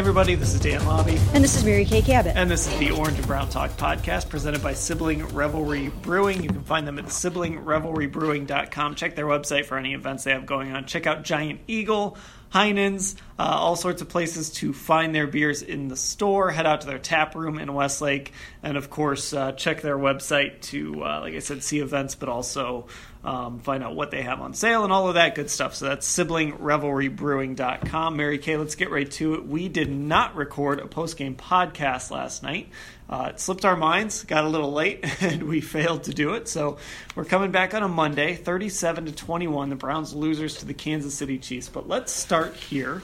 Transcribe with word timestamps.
everybody, 0.00 0.34
this 0.34 0.54
is 0.54 0.60
Dan 0.60 0.80
Labbe. 0.80 1.18
And 1.34 1.44
this 1.44 1.54
is 1.54 1.62
Mary 1.62 1.84
Kay 1.84 2.00
Cabot. 2.00 2.34
And 2.34 2.50
this 2.50 2.66
is 2.66 2.78
the 2.78 2.90
Orange 2.90 3.18
and 3.18 3.26
Brown 3.26 3.50
Talk 3.50 3.70
podcast 3.72 4.30
presented 4.30 4.62
by 4.62 4.72
Sibling 4.72 5.26
Revelry 5.26 5.88
Brewing. 6.00 6.42
You 6.42 6.48
can 6.48 6.62
find 6.62 6.88
them 6.88 6.98
at 6.98 7.04
siblingrevelrybrewing.com. 7.04 8.94
Check 8.94 9.14
their 9.14 9.26
website 9.26 9.66
for 9.66 9.76
any 9.76 9.92
events 9.92 10.24
they 10.24 10.30
have 10.30 10.46
going 10.46 10.72
on. 10.72 10.86
Check 10.86 11.06
out 11.06 11.22
Giant 11.22 11.60
Eagle, 11.66 12.16
Heinen's, 12.52 13.16
uh, 13.38 13.42
all 13.42 13.76
sorts 13.76 14.02
of 14.02 14.08
places 14.08 14.50
to 14.50 14.72
find 14.72 15.14
their 15.14 15.26
beers 15.26 15.62
in 15.62 15.88
the 15.88 15.96
store. 15.96 16.50
Head 16.50 16.66
out 16.66 16.82
to 16.82 16.86
their 16.86 16.98
tap 16.98 17.34
room 17.34 17.58
in 17.58 17.72
Westlake. 17.72 18.32
And 18.62 18.76
of 18.76 18.90
course, 18.90 19.32
uh, 19.32 19.52
check 19.52 19.82
their 19.82 19.96
website 19.96 20.60
to, 20.62 21.04
uh, 21.04 21.20
like 21.20 21.34
I 21.34 21.38
said, 21.38 21.62
see 21.62 21.78
events, 21.78 22.14
but 22.14 22.28
also 22.28 22.86
um, 23.22 23.60
find 23.60 23.84
out 23.84 23.94
what 23.94 24.10
they 24.10 24.22
have 24.22 24.40
on 24.40 24.54
sale 24.54 24.84
and 24.84 24.92
all 24.92 25.08
of 25.08 25.14
that 25.14 25.34
good 25.34 25.50
stuff. 25.50 25.74
So 25.74 25.86
that's 25.86 26.08
siblingrevelrybrewing.com. 26.16 28.16
Mary 28.16 28.38
Kay, 28.38 28.56
let's 28.56 28.74
get 28.74 28.90
right 28.90 29.10
to 29.12 29.34
it. 29.34 29.46
We 29.46 29.68
did 29.68 29.90
not 29.90 30.36
record 30.36 30.80
a 30.80 30.86
post 30.86 31.16
game 31.16 31.36
podcast 31.36 32.10
last 32.10 32.42
night. 32.42 32.68
Uh, 33.10 33.30
it 33.30 33.40
slipped 33.40 33.64
our 33.64 33.76
minds, 33.76 34.22
got 34.22 34.44
a 34.44 34.48
little 34.48 34.72
late, 34.72 35.04
and 35.22 35.42
we 35.42 35.60
failed 35.60 36.04
to 36.04 36.14
do 36.14 36.34
it. 36.34 36.46
So 36.46 36.78
we're 37.16 37.24
coming 37.24 37.50
back 37.50 37.74
on 37.74 37.82
a 37.82 37.88
Monday, 37.88 38.36
37 38.36 39.06
to 39.06 39.12
21. 39.12 39.68
The 39.68 39.74
Browns 39.76 40.14
losers 40.14 40.58
to 40.58 40.64
the 40.64 40.74
Kansas 40.74 41.12
City 41.12 41.36
Chiefs. 41.36 41.68
But 41.68 41.88
let's 41.88 42.12
start 42.12 42.54
here 42.54 43.02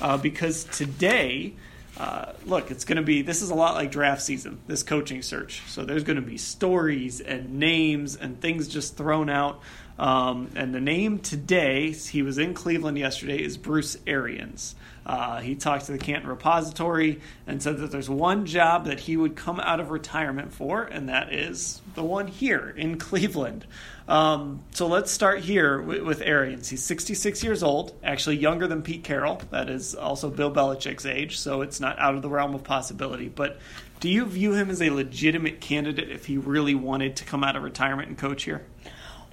uh, 0.00 0.18
because 0.18 0.64
today 0.64 1.54
uh, 1.96 2.32
look, 2.44 2.72
it's 2.72 2.84
going 2.84 2.96
to 2.96 3.02
be 3.02 3.22
this 3.22 3.40
is 3.40 3.50
a 3.50 3.54
lot 3.54 3.74
like 3.74 3.90
draft 3.90 4.22
season, 4.22 4.60
this 4.66 4.82
coaching 4.82 5.22
search. 5.22 5.62
So 5.68 5.84
there's 5.84 6.02
going 6.02 6.16
to 6.16 6.22
be 6.22 6.38
stories 6.38 7.20
and 7.20 7.54
names 7.60 8.16
and 8.16 8.40
things 8.40 8.66
just 8.66 8.96
thrown 8.96 9.30
out. 9.30 9.60
Um, 9.98 10.50
and 10.56 10.74
the 10.74 10.80
name 10.80 11.20
today, 11.20 11.92
he 11.92 12.22
was 12.22 12.38
in 12.38 12.54
Cleveland 12.54 12.98
yesterday, 12.98 13.42
is 13.42 13.56
Bruce 13.56 13.96
Arians. 14.06 14.74
Uh, 15.06 15.40
he 15.40 15.54
talked 15.54 15.86
to 15.86 15.92
the 15.92 15.98
Canton 15.98 16.28
Repository 16.28 17.20
and 17.46 17.62
said 17.62 17.76
that 17.78 17.90
there's 17.90 18.08
one 18.08 18.46
job 18.46 18.86
that 18.86 19.00
he 19.00 19.16
would 19.16 19.36
come 19.36 19.60
out 19.60 19.78
of 19.78 19.90
retirement 19.90 20.52
for, 20.52 20.82
and 20.82 21.10
that 21.10 21.32
is 21.32 21.82
the 21.94 22.02
one 22.02 22.26
here 22.26 22.72
in 22.76 22.98
Cleveland. 22.98 23.66
Um, 24.08 24.62
so 24.72 24.86
let's 24.86 25.10
start 25.10 25.40
here 25.40 25.80
with, 25.80 26.02
with, 26.02 26.20
Arians. 26.22 26.68
He's 26.68 26.82
66 26.82 27.44
years 27.44 27.62
old, 27.62 27.94
actually 28.02 28.36
younger 28.36 28.66
than 28.66 28.82
Pete 28.82 29.04
Carroll. 29.04 29.40
That 29.50 29.70
is 29.70 29.94
also 29.94 30.30
Bill 30.30 30.50
Belichick's 30.50 31.06
age, 31.06 31.38
so 31.38 31.62
it's 31.62 31.80
not 31.80 31.98
out 31.98 32.14
of 32.14 32.22
the 32.22 32.28
realm 32.28 32.54
of 32.54 32.64
possibility. 32.64 33.28
But 33.28 33.58
do 34.00 34.08
you 34.08 34.26
view 34.26 34.52
him 34.52 34.70
as 34.70 34.82
a 34.82 34.90
legitimate 34.90 35.60
candidate 35.60 36.10
if 36.10 36.26
he 36.26 36.36
really 36.36 36.74
wanted 36.74 37.16
to 37.16 37.24
come 37.24 37.44
out 37.44 37.56
of 37.56 37.62
retirement 37.62 38.08
and 38.08 38.18
coach 38.18 38.44
here? 38.44 38.62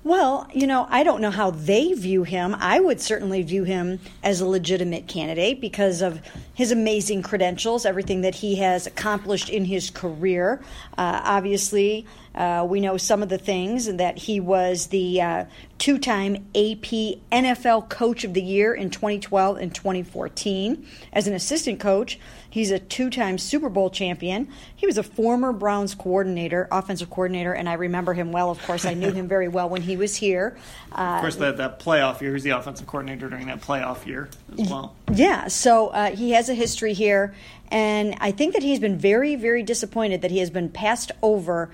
Well, 0.04 0.48
you 0.52 0.66
know, 0.66 0.88
I 0.90 1.04
don't 1.04 1.22
know 1.22 1.30
how 1.30 1.52
they 1.52 1.94
view 1.94 2.24
him. 2.24 2.56
I 2.60 2.80
would 2.80 3.00
certainly 3.00 3.44
view 3.44 3.64
him 3.66 4.00
as 4.24 4.42
a 4.42 4.48
legitimate 4.48 5.08
candidate 5.08 5.62
because 5.62 6.02
of 6.02 6.20
his 6.56 6.72
amazing 6.72 7.22
credentials, 7.22 7.86
everything 7.86 8.22
that 8.22 8.34
he 8.34 8.56
has 8.56 8.88
accomplished 8.88 9.50
in 9.50 9.66
his 9.66 9.92
career. 9.92 10.60
Uh, 10.98 11.22
obviously, 11.24 12.08
uh, 12.34 12.66
we 12.68 12.80
know 12.80 12.98
some 12.98 13.22
of 13.22 13.30
the 13.30 13.38
things 13.38 13.94
that 13.94 14.18
he 14.18 14.40
was 14.40 14.88
the 14.88 15.22
uh, 15.22 15.46
two 15.78 16.00
time 16.00 16.36
AP 16.56 17.22
NFL 17.32 17.90
Coach 17.90 18.24
of 18.24 18.34
the 18.34 18.42
Year 18.42 18.74
in 18.74 18.90
2012 18.90 19.58
and 19.58 19.76
2014. 19.76 20.84
As 21.14 21.28
an 21.28 21.36
assistant 21.36 21.80
coach, 21.80 22.18
he's 22.52 22.70
a 22.70 22.78
two 22.78 23.10
time 23.10 23.40
Super 23.40 23.70
Bowl 23.70 23.90
champion. 23.90 24.48
He 24.76 24.86
was 24.86 25.00
a 25.00 25.04
former 25.04 25.52
Browns 25.52 25.96
coordinator, 25.96 26.68
offensive 26.72 27.10
coordinator, 27.10 27.54
and 27.54 27.68
I 27.68 27.74
remember 27.74 28.14
him 28.14 28.32
well. 28.32 28.52
Of 28.52 28.62
course, 28.62 28.86
I 28.86 28.94
knew 28.94 29.12
him 29.12 29.28
very 29.28 29.48
well 29.48 29.68
when 29.68 29.82
he 29.82 29.98
was 29.98 30.16
here. 30.16 30.56
Uh, 30.92 30.96
of 31.16 31.22
course, 31.22 31.38
that, 31.38 31.58
that 31.58 31.80
playoff 31.80 32.22
year, 32.22 32.30
he 32.30 32.34
was 32.36 32.44
the 32.44 32.52
offensive 32.52 32.86
coordinator 32.86 33.28
during 33.28 33.48
that 33.48 33.62
playoff 33.62 34.06
year 34.06 34.30
as 34.60 34.70
well. 34.70 34.96
Yeah, 35.12 35.48
so 35.48 35.88
uh, 35.88 36.16
he 36.16 36.32
has 36.32 36.50
a 36.50 36.54
history 36.54 36.94
here. 36.94 37.34
And 37.72 38.16
I 38.20 38.32
think 38.32 38.54
that 38.54 38.64
he's 38.64 38.80
been 38.80 38.98
very, 38.98 39.36
very 39.36 39.64
disappointed 39.64 40.22
that 40.22 40.32
he 40.32 40.40
has 40.40 40.50
been 40.50 40.70
passed 40.70 41.12
over 41.22 41.72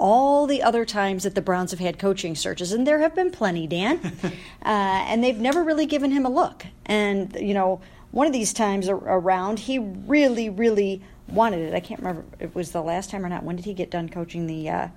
all 0.00 0.46
the 0.46 0.62
other 0.62 0.84
times 0.84 1.24
that 1.24 1.34
the 1.34 1.42
Browns 1.42 1.72
have 1.72 1.80
had 1.80 1.98
coaching 1.98 2.34
searches, 2.34 2.72
and 2.72 2.86
there 2.86 3.00
have 3.00 3.14
been 3.14 3.30
plenty, 3.30 3.66
Dan, 3.66 4.00
uh, 4.24 4.30
and 4.64 5.22
they've 5.22 5.38
never 5.38 5.62
really 5.62 5.86
given 5.86 6.10
him 6.10 6.24
a 6.24 6.30
look. 6.30 6.64
And 6.86 7.36
you 7.38 7.52
know, 7.52 7.82
one 8.12 8.26
of 8.26 8.32
these 8.32 8.52
times 8.52 8.88
around, 8.88 9.60
he 9.60 9.78
really, 9.78 10.50
really 10.50 11.02
wanted 11.28 11.60
it. 11.60 11.74
I 11.74 11.80
can't 11.80 12.00
remember 12.00 12.24
if 12.40 12.50
it 12.50 12.54
was 12.54 12.72
the 12.72 12.82
last 12.82 13.10
time 13.10 13.24
or 13.24 13.28
not. 13.28 13.44
When 13.44 13.56
did 13.56 13.64
he 13.64 13.74
get 13.74 13.90
done 13.90 14.08
coaching 14.08 14.46
the? 14.46 14.68
Uh, 14.68 14.88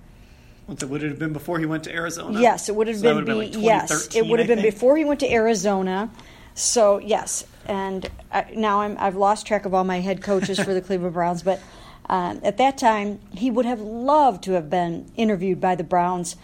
would 0.68 1.04
it 1.04 1.10
have 1.10 1.20
been 1.20 1.34
before 1.34 1.60
he 1.60 1.66
went 1.66 1.84
to 1.84 1.94
Arizona? 1.94 2.40
Yes, 2.40 2.70
it 2.70 2.76
would 2.76 2.88
have 2.88 2.98
so 2.98 3.16
been. 3.16 3.26
Be, 3.26 3.26
been 3.26 3.38
like 3.38 3.54
yes, 3.56 4.16
it 4.16 4.26
would 4.26 4.40
have 4.40 4.48
been 4.48 4.62
before 4.62 4.98
he 4.98 5.06
went 5.06 5.20
to 5.20 5.32
Arizona. 5.32 6.10
So 6.56 7.00
yes, 7.00 7.46
and 7.66 8.10
I, 8.32 8.46
now 8.56 8.82
I'm, 8.82 8.96
I've 9.00 9.16
lost 9.16 9.46
track 9.46 9.66
of 9.66 9.74
all 9.74 9.84
my 9.84 10.00
head 10.00 10.22
coaches 10.22 10.60
for 10.60 10.74
the 10.74 10.82
Cleveland 10.88 11.14
Browns, 11.14 11.44
but 11.44 11.62
uh, 12.10 12.36
at 12.44 12.58
that 12.58 12.78
time, 12.78 13.20
he 13.32 13.50
would 13.50 13.66
have 13.66 13.80
loved 13.80 14.44
to 14.44 14.54
have 14.54 14.70
been 14.70 15.12
interviewed 15.16 15.60
by 15.60 15.76
the 15.76 15.84
Browns. 15.84 16.36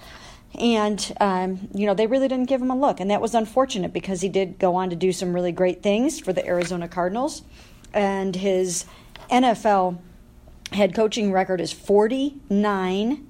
And, 0.57 1.13
um, 1.21 1.69
you 1.73 1.85
know, 1.85 1.93
they 1.93 2.07
really 2.07 2.27
didn't 2.27 2.47
give 2.47 2.61
him 2.61 2.71
a 2.71 2.75
look. 2.75 2.99
And 2.99 3.11
that 3.11 3.21
was 3.21 3.35
unfortunate 3.35 3.93
because 3.93 4.21
he 4.21 4.29
did 4.29 4.59
go 4.59 4.75
on 4.75 4.89
to 4.89 4.95
do 4.95 5.11
some 5.11 5.33
really 5.33 5.51
great 5.51 5.83
things 5.83 6.19
for 6.19 6.33
the 6.33 6.45
Arizona 6.45 6.87
Cardinals. 6.87 7.43
And 7.93 8.35
his 8.35 8.85
NFL 9.29 9.99
head 10.71 10.95
coaching 10.95 11.31
record 11.31 11.61
is 11.61 11.71
49, 11.71 13.27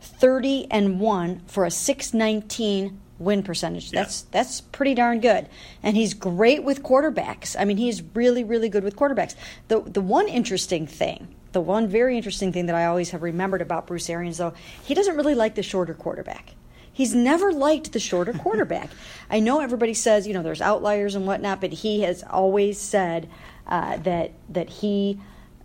30, 0.00 0.66
and 0.70 1.00
1 1.00 1.42
for 1.46 1.64
a 1.64 1.70
619 1.70 3.00
win 3.18 3.42
percentage. 3.42 3.90
That's 3.90 4.22
that's 4.22 4.62
pretty 4.62 4.94
darn 4.94 5.20
good. 5.20 5.46
And 5.82 5.96
he's 5.96 6.14
great 6.14 6.64
with 6.64 6.82
quarterbacks. 6.82 7.54
I 7.58 7.64
mean, 7.66 7.76
he's 7.76 8.02
really 8.14 8.42
really 8.44 8.70
good 8.70 8.82
with 8.82 8.96
quarterbacks. 8.96 9.34
The 9.68 9.80
the 9.80 10.00
one 10.00 10.26
interesting 10.26 10.86
thing 10.86 11.28
the 11.52 11.60
one 11.60 11.88
very 11.88 12.16
interesting 12.16 12.52
thing 12.52 12.66
that 12.66 12.74
I 12.74 12.86
always 12.86 13.10
have 13.10 13.22
remembered 13.22 13.62
about 13.62 13.86
Bruce 13.86 14.08
Arians, 14.08 14.38
though, 14.38 14.52
he 14.84 14.94
doesn't 14.94 15.16
really 15.16 15.34
like 15.34 15.54
the 15.54 15.62
shorter 15.62 15.94
quarterback. 15.94 16.54
He's 16.92 17.14
never 17.14 17.52
liked 17.52 17.92
the 17.92 18.00
shorter 18.00 18.32
quarterback. 18.38 18.90
I 19.30 19.40
know 19.40 19.60
everybody 19.60 19.94
says, 19.94 20.26
you 20.26 20.34
know, 20.34 20.42
there's 20.42 20.60
outliers 20.60 21.14
and 21.14 21.26
whatnot, 21.26 21.60
but 21.60 21.72
he 21.72 22.02
has 22.02 22.22
always 22.22 22.78
said 22.78 23.28
uh, 23.66 23.96
that 23.98 24.32
that 24.48 24.68
he 24.68 25.20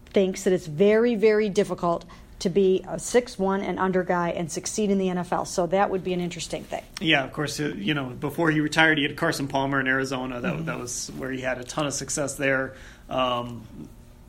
thinks 0.06 0.44
that 0.44 0.53
it's 0.53 0.68
very, 0.68 1.16
very 1.16 1.50
difficult 1.50 2.06
to 2.40 2.50
be 2.50 2.84
a 2.88 3.00
six 3.00 3.40
one 3.40 3.62
and 3.62 3.80
under 3.80 4.03
guy 4.03 4.30
and 4.30 4.52
succeed 4.52 4.90
in 4.90 4.97
the 4.97 5.08
NFL. 5.08 5.47
So 5.47 5.68
that 5.68 5.90
would 5.90 6.03
be 6.03 6.14
an 6.14 6.22
interesting 6.22 6.64
thing. 6.64 6.84
Yeah, 7.02 7.24
of 7.24 7.34
course. 7.34 7.59
Uh, 7.59 7.74
you 7.75 7.94
know, 7.94 8.06
before 8.06 8.52
he 8.52 8.59
retired, 8.59 8.97
he 8.97 9.03
had 9.03 9.18
Carson 9.18 9.47
Palmer 9.47 9.80
in 9.80 9.88
Arizona. 9.88 10.41
That 10.41 10.53
mm-hmm. 10.53 10.66
that 10.66 10.80
was 10.80 11.12
where 11.18 11.31
he 11.31 11.41
had 11.41 11.58
a 11.58 11.64
ton 11.64 11.85
of 11.85 11.94
success 11.94 12.35
there. 12.35 12.75
Um, 13.09 13.68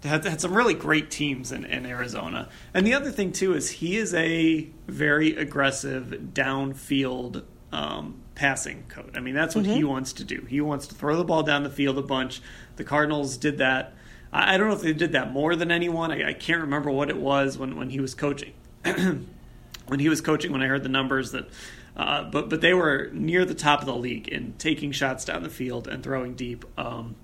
had, 0.02 0.24
had 0.24 0.40
some 0.40 0.54
really 0.54 0.74
great 0.74 1.10
teams 1.10 1.52
in, 1.52 1.64
in 1.64 1.86
Arizona. 1.86 2.48
And 2.74 2.86
the 2.86 2.94
other 2.94 3.10
thing 3.10 3.32
too 3.32 3.54
is 3.54 3.70
he 3.70 3.96
is 3.96 4.14
a 4.14 4.68
very 4.86 5.36
aggressive 5.36 6.30
downfield 6.32 7.44
um, 7.72 8.22
passing 8.34 8.84
coach. 8.88 9.16
I 9.16 9.20
mean, 9.20 9.34
that's 9.34 9.54
what 9.54 9.64
mm-hmm. 9.64 9.74
he 9.74 9.84
wants 9.84 10.12
to 10.14 10.24
do. 10.24 10.46
He 10.48 10.60
wants 10.60 10.86
to 10.88 10.94
throw 10.94 11.16
the 11.16 11.24
ball 11.24 11.42
down 11.42 11.62
the 11.62 11.70
field 11.70 11.98
a 11.98 12.02
bunch. 12.02 12.40
The 12.76 12.84
Cardinals 12.84 13.36
did 13.36 13.58
that. 13.58 13.94
I, 14.32 14.54
I 14.54 14.58
don't 14.58 14.68
know 14.68 14.74
if 14.74 14.82
they 14.82 14.92
did 14.92 15.12
that 15.12 15.32
more 15.32 15.56
than 15.56 15.70
anyone. 15.70 16.12
I, 16.12 16.30
I 16.30 16.32
can't 16.32 16.62
remember 16.62 16.90
what 16.90 17.10
it 17.10 17.16
was 17.16 17.58
when, 17.58 17.76
when 17.76 17.90
he 17.90 18.00
was 18.00 18.14
coaching. 18.14 18.52
when 18.84 20.00
he 20.00 20.08
was 20.08 20.20
coaching, 20.20 20.52
when 20.52 20.62
I 20.62 20.66
heard 20.66 20.82
the 20.82 20.88
numbers 20.88 21.32
that, 21.32 21.48
uh, 21.96 22.24
but 22.24 22.50
but 22.50 22.60
they 22.60 22.74
were 22.74 23.10
near 23.12 23.44
the 23.44 23.54
top 23.54 23.80
of 23.80 23.86
the 23.86 23.96
league 23.96 24.28
in 24.28 24.54
taking 24.58 24.92
shots 24.92 25.24
down 25.24 25.42
the 25.42 25.50
field 25.50 25.88
and 25.88 26.02
throwing 26.02 26.34
deep. 26.34 26.64
Um, 26.78 27.16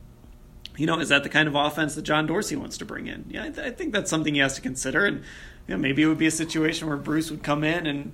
you 0.77 0.87
know, 0.87 0.99
is 0.99 1.11
that 1.11 1.23
the 1.23 1.29
kind 1.29 1.49
of 1.49 1.55
offense 1.55 1.95
that 1.95 2.03
John 2.03 2.27
Dorsey 2.27 2.57
wants 2.57 2.79
to 2.79 2.85
bring 2.85 3.07
in? 3.07 3.27
Yeah, 3.29 3.45
I, 3.45 3.51
th- 3.51 3.67
I 3.67 3.71
think 3.71 3.93
that's 3.93 4.11
something 4.11 4.35
he 4.35 4.41
has 4.41 4.55
to 4.55 4.61
consider. 4.61 5.05
And 5.05 5.19
you 5.67 5.75
know, 5.75 5.79
maybe 5.79 6.03
it 6.03 6.07
would 6.07 6.19
be 6.19 6.27
a 6.27 6.33
situation 6.33 6.89
where 6.89 6.97
Bruce 6.97 7.31
would 7.31 7.43
come 7.43 7.63
in 7.63 7.87
and 7.87 8.13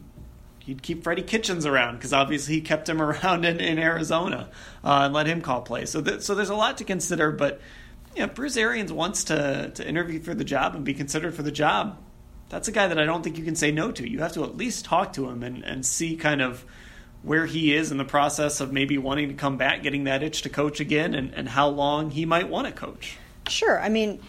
he'd 0.61 0.83
keep 0.83 1.03
Freddie 1.03 1.23
Kitchens 1.23 1.65
around 1.67 1.97
because 1.97 2.13
obviously 2.13 2.55
he 2.55 2.61
kept 2.61 2.89
him 2.89 3.01
around 3.03 3.45
in, 3.45 3.61
in 3.61 3.79
Arizona 3.79 4.51
uh, 4.85 5.03
and 5.05 5.15
let 5.15 5.27
him 5.27 5.41
call 5.41 5.63
plays. 5.63 5.91
So, 5.91 6.03
th- 6.03 6.23
so 6.23 6.35
there's 6.35 6.51
a 6.51 6.57
lot 6.57 6.79
to 6.79 6.85
consider. 6.85 7.31
But 7.31 7.61
yeah, 8.15 8.27
Bruce 8.27 8.57
Arians 8.57 8.93
wants 8.93 9.25
to 9.25 9.71
to 9.75 9.89
interview 9.89 10.21
for 10.21 10.35
the 10.35 10.45
job 10.45 10.75
and 10.75 10.85
be 10.85 10.95
considered 10.95 11.35
for 11.35 11.43
the 11.43 11.53
job. 11.53 11.99
That's 12.49 12.67
a 12.67 12.73
guy 12.73 12.89
that 12.89 12.99
I 12.99 13.05
don't 13.05 13.23
think 13.23 13.39
you 13.39 13.45
can 13.45 13.57
say 13.57 13.71
no 13.71 13.93
to. 13.93 14.09
You 14.09 14.21
have 14.21 14.33
to 14.33 14.45
at 14.45 14.57
least 14.57 14.87
talk 14.87 15.13
to 15.15 15.29
him 15.29 15.43
and, 15.43 15.63
and 15.65 15.85
see 15.85 16.17
kind 16.17 16.41
of 16.41 16.65
where 17.23 17.47
he 17.47 17.75
is 17.75 17.91
in 17.91 17.99
the 17.99 18.05
process 18.05 18.61
of 18.61 18.73
maybe 18.73 18.99
wanting 18.99 19.29
to 19.29 19.35
come 19.35 19.57
back, 19.57 19.83
getting 19.83 20.05
that 20.05 20.23
itch 20.23 20.43
to 20.43 20.49
coach 20.49 20.81
again, 20.81 21.15
and, 21.15 21.35
and 21.35 21.49
how 21.49 21.69
long 21.69 22.11
he 22.11 22.25
might 22.25 22.49
want 22.49 22.67
to 22.67 22.73
coach. 22.73 23.17
Sure. 23.49 23.81
I 23.81 23.89
mean, 23.89 24.21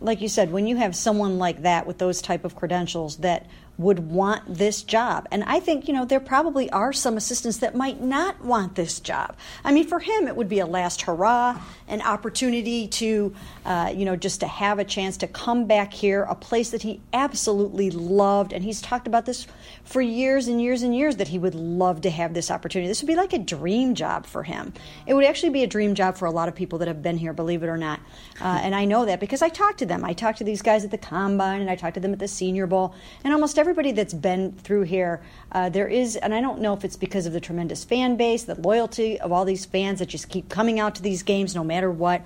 like 0.00 0.20
you 0.20 0.28
said, 0.28 0.52
when 0.52 0.66
you 0.66 0.76
have 0.76 0.94
someone 0.94 1.38
like 1.38 1.62
that 1.62 1.86
with 1.86 1.98
those 1.98 2.22
type 2.22 2.44
of 2.44 2.54
credentials 2.54 3.18
that 3.18 3.46
would 3.78 4.10
want 4.10 4.42
this 4.52 4.82
job. 4.82 5.28
And 5.30 5.44
I 5.44 5.60
think, 5.60 5.86
you 5.86 5.94
know, 5.94 6.04
there 6.04 6.18
probably 6.18 6.68
are 6.70 6.92
some 6.92 7.16
assistants 7.16 7.58
that 7.58 7.76
might 7.76 8.02
not 8.02 8.44
want 8.44 8.74
this 8.74 8.98
job. 8.98 9.36
I 9.62 9.72
mean, 9.72 9.86
for 9.86 10.00
him, 10.00 10.26
it 10.26 10.34
would 10.34 10.48
be 10.48 10.58
a 10.58 10.66
last 10.66 11.02
hurrah, 11.02 11.60
an 11.86 12.02
opportunity 12.02 12.88
to, 12.88 13.32
uh, 13.64 13.92
you 13.94 14.04
know, 14.04 14.16
just 14.16 14.40
to 14.40 14.48
have 14.48 14.80
a 14.80 14.84
chance 14.84 15.18
to 15.18 15.28
come 15.28 15.66
back 15.66 15.92
here, 15.92 16.24
a 16.24 16.34
place 16.34 16.70
that 16.70 16.82
he 16.82 17.00
absolutely 17.12 17.92
loved. 17.92 18.52
And 18.52 18.64
he's 18.64 18.82
talked 18.82 19.06
about 19.06 19.26
this 19.26 19.46
for 19.84 20.02
years 20.02 20.48
and 20.48 20.60
years 20.60 20.82
and 20.82 20.94
years 20.94 21.16
that 21.16 21.28
he 21.28 21.38
would 21.38 21.54
love 21.54 22.00
to 22.00 22.10
have 22.10 22.34
this 22.34 22.50
opportunity. 22.50 22.88
This 22.88 23.00
would 23.00 23.06
be 23.08 23.14
like 23.14 23.32
a 23.32 23.38
dream 23.38 23.94
job 23.94 24.26
for 24.26 24.42
him. 24.42 24.72
It 25.06 25.14
would 25.14 25.24
actually 25.24 25.50
be 25.50 25.62
a 25.62 25.68
dream 25.68 25.94
job 25.94 26.16
for 26.16 26.26
a 26.26 26.32
lot 26.32 26.48
of 26.48 26.56
people 26.56 26.80
that 26.80 26.88
have 26.88 27.00
been 27.00 27.16
here, 27.16 27.32
believe 27.32 27.62
it 27.62 27.68
or 27.68 27.78
not. 27.78 28.00
Uh, 28.40 28.58
and 28.60 28.74
I 28.74 28.86
know 28.86 29.04
that 29.04 29.20
because 29.20 29.40
I 29.40 29.50
talked 29.50 29.77
to 29.78 29.86
them. 29.86 30.04
I 30.04 30.12
talked 30.12 30.38
to 30.38 30.44
these 30.44 30.62
guys 30.62 30.84
at 30.84 30.90
the 30.90 30.98
combine 30.98 31.60
and 31.60 31.70
I 31.70 31.76
talked 31.76 31.94
to 31.94 32.00
them 32.00 32.12
at 32.12 32.18
the 32.18 32.28
Senior 32.28 32.66
Bowl. 32.66 32.94
And 33.24 33.32
almost 33.32 33.58
everybody 33.58 33.92
that's 33.92 34.14
been 34.14 34.52
through 34.52 34.82
here, 34.82 35.22
uh, 35.52 35.68
there 35.68 35.88
is, 35.88 36.16
and 36.16 36.34
I 36.34 36.40
don't 36.40 36.60
know 36.60 36.74
if 36.74 36.84
it's 36.84 36.96
because 36.96 37.26
of 37.26 37.32
the 37.32 37.40
tremendous 37.40 37.84
fan 37.84 38.16
base, 38.16 38.44
the 38.44 38.54
loyalty 38.54 39.20
of 39.20 39.32
all 39.32 39.44
these 39.44 39.64
fans 39.64 39.98
that 39.98 40.06
just 40.06 40.28
keep 40.28 40.48
coming 40.48 40.80
out 40.80 40.94
to 40.96 41.02
these 41.02 41.22
games 41.22 41.54
no 41.54 41.64
matter 41.64 41.90
what. 41.90 42.22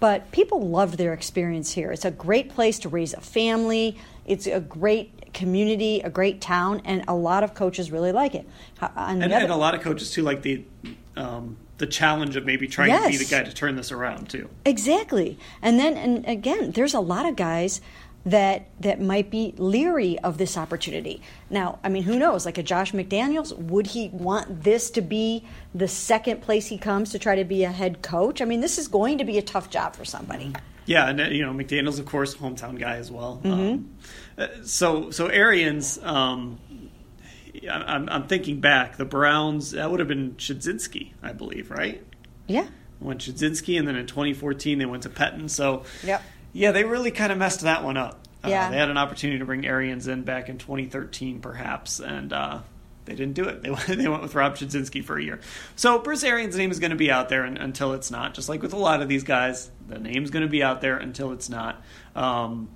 But 0.00 0.32
people 0.32 0.68
loved 0.68 0.98
their 0.98 1.12
experience 1.12 1.72
here. 1.72 1.92
It's 1.92 2.04
a 2.04 2.10
great 2.10 2.50
place 2.50 2.78
to 2.80 2.88
raise 2.88 3.14
a 3.14 3.20
family. 3.20 3.96
It's 4.26 4.46
a 4.46 4.60
great 4.60 5.32
community, 5.32 6.00
a 6.00 6.10
great 6.10 6.40
town, 6.40 6.82
and 6.84 7.04
a 7.08 7.14
lot 7.14 7.44
of 7.44 7.54
coaches 7.54 7.90
really 7.90 8.12
like 8.12 8.34
it. 8.34 8.48
And, 8.80 9.22
other, 9.22 9.34
and, 9.34 9.52
a 9.52 9.56
lot 9.56 9.74
of 9.74 9.82
coaches 9.82 10.10
too 10.10 10.22
like 10.22 10.42
the 10.42 10.64
um, 11.16 11.56
the 11.78 11.86
challenge 11.86 12.36
of 12.36 12.44
maybe 12.44 12.68
trying 12.68 12.90
yes. 12.90 13.04
to 13.04 13.18
be 13.18 13.24
the 13.24 13.30
guy 13.30 13.42
to 13.42 13.52
turn 13.52 13.76
this 13.76 13.90
around 13.90 14.28
too. 14.28 14.48
Exactly. 14.64 15.38
And 15.60 15.78
then 15.78 15.96
and 15.96 16.26
again, 16.26 16.72
there's 16.72 16.94
a 16.94 17.00
lot 17.00 17.26
of 17.26 17.36
guys 17.36 17.80
that 18.26 18.68
that 18.80 19.00
might 19.00 19.30
be 19.30 19.54
leery 19.58 20.18
of 20.20 20.38
this 20.38 20.56
opportunity. 20.56 21.20
Now, 21.50 21.78
I 21.84 21.88
mean, 21.88 22.04
who 22.04 22.18
knows? 22.18 22.46
Like 22.46 22.58
a 22.58 22.62
Josh 22.62 22.92
McDaniels, 22.92 23.56
would 23.56 23.88
he 23.88 24.08
want 24.08 24.62
this 24.62 24.90
to 24.92 25.02
be 25.02 25.44
the 25.74 25.88
second 25.88 26.40
place 26.40 26.66
he 26.66 26.78
comes 26.78 27.10
to 27.10 27.18
try 27.18 27.34
to 27.34 27.44
be 27.44 27.64
a 27.64 27.70
head 27.70 28.02
coach? 28.02 28.40
I 28.40 28.46
mean, 28.46 28.60
this 28.60 28.78
is 28.78 28.88
going 28.88 29.18
to 29.18 29.24
be 29.24 29.36
a 29.36 29.42
tough 29.42 29.68
job 29.68 29.94
for 29.94 30.04
somebody. 30.04 30.52
Yeah, 30.86 31.08
and 31.08 31.20
uh, 31.20 31.24
you 31.24 31.42
know 31.42 31.52
McDaniels, 31.52 31.98
of 31.98 32.06
course, 32.06 32.34
hometown 32.34 32.78
guy 32.78 32.96
as 32.96 33.10
well. 33.10 33.40
Mm-hmm. 33.42 33.52
Um, 33.52 33.96
uh, 34.36 34.48
so 34.64 35.10
so 35.10 35.26
Arians, 35.28 35.98
um, 36.02 36.58
I'm, 37.70 38.08
I'm 38.08 38.26
thinking 38.26 38.60
back. 38.60 38.96
The 38.96 39.04
Browns 39.04 39.72
that 39.72 39.90
would 39.90 40.00
have 40.00 40.08
been 40.08 40.34
Chudzinski, 40.36 41.12
I 41.22 41.32
believe, 41.32 41.70
right? 41.70 42.04
Yeah. 42.46 42.66
Went 43.00 43.20
Chudzinski, 43.20 43.78
and 43.78 43.86
then 43.86 43.96
in 43.96 44.06
2014 44.06 44.78
they 44.78 44.86
went 44.86 45.02
to 45.04 45.10
Pettine. 45.10 45.48
So 45.48 45.84
yep. 46.02 46.22
Yeah, 46.54 46.70
they 46.70 46.84
really 46.84 47.10
kind 47.10 47.32
of 47.32 47.36
messed 47.36 47.62
that 47.62 47.82
one 47.82 47.96
up. 47.96 48.20
Uh, 48.42 48.48
yeah. 48.48 48.70
they 48.70 48.76
had 48.78 48.88
an 48.88 48.96
opportunity 48.96 49.40
to 49.40 49.44
bring 49.44 49.66
Arians 49.66 50.06
in 50.06 50.22
back 50.22 50.48
in 50.48 50.56
2013, 50.56 51.40
perhaps, 51.40 51.98
and 51.98 52.32
uh, 52.32 52.60
they 53.06 53.14
didn't 53.14 53.34
do 53.34 53.44
it. 53.44 53.62
They 53.62 53.70
went, 53.70 53.86
they 53.86 54.08
went 54.08 54.22
with 54.22 54.34
Rob 54.34 54.56
Chudzinski 54.56 55.04
for 55.04 55.18
a 55.18 55.22
year. 55.22 55.40
So 55.74 55.98
Bruce 55.98 56.22
Arians' 56.22 56.56
name 56.56 56.70
is 56.70 56.78
going 56.78 56.90
to 56.90 56.96
be 56.96 57.10
out 57.10 57.28
there 57.28 57.44
until 57.44 57.92
it's 57.92 58.10
not. 58.10 58.34
Just 58.34 58.48
like 58.48 58.62
with 58.62 58.72
a 58.72 58.78
lot 58.78 59.02
of 59.02 59.08
these 59.08 59.24
guys, 59.24 59.70
the 59.88 59.98
name's 59.98 60.30
going 60.30 60.44
to 60.44 60.48
be 60.48 60.62
out 60.62 60.80
there 60.80 60.96
until 60.96 61.32
it's 61.32 61.48
not. 61.48 61.82
Um, 62.14 62.68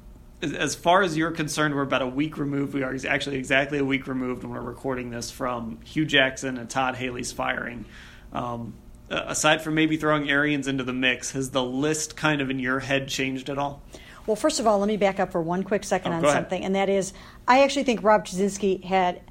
as 0.43 0.75
far 0.75 1.03
as 1.03 1.17
you're 1.17 1.31
concerned, 1.31 1.75
we're 1.75 1.83
about 1.83 2.03
a 2.03 2.07
week 2.07 2.39
removed. 2.39 2.75
We 2.75 2.83
are 2.83 2.97
actually 3.09 3.37
exactly 3.37 3.79
a 3.79 3.85
week 3.85 4.07
removed 4.07 4.45
when 4.45 4.53
we're 4.53 4.61
recording 4.61 5.11
this 5.11 5.31
from 5.31 5.81
Hue 5.85 6.05
Jackson 6.05 6.59
and 6.59 6.71
Todd 6.71 6.95
Haley's 6.95 7.33
firing. 7.33 7.85
Um, 8.33 8.75
uh, 9.11 9.25
aside 9.27 9.63
from 9.63 9.75
maybe 9.75 9.97
throwing 9.97 10.31
Arians 10.31 10.69
into 10.69 10.85
the 10.85 10.93
mix, 10.93 11.33
has 11.33 11.51
the 11.51 11.65
list 11.65 12.17
kind 12.17 12.41
of 12.41 12.51
in 12.51 12.59
your 12.59 12.79
head 12.79 13.09
changed 13.09 13.49
at 13.51 13.59
all? 13.59 13.83
Well, 14.27 14.37
first 14.37 14.61
of 14.61 14.67
all, 14.67 14.79
let 14.79 14.87
me 14.87 14.99
back 14.99 15.19
up 15.19 15.33
for 15.33 15.41
one 15.41 15.63
quick 15.63 15.83
second 15.83 16.13
oh, 16.13 16.17
on 16.17 16.25
something, 16.25 16.63
and 16.63 16.75
that 16.75 16.91
is, 16.91 17.15
I 17.47 17.63
actually 17.63 17.85
think 17.85 18.03
Rob 18.03 18.27
Chudzinski 18.27 18.85
had 18.85 19.23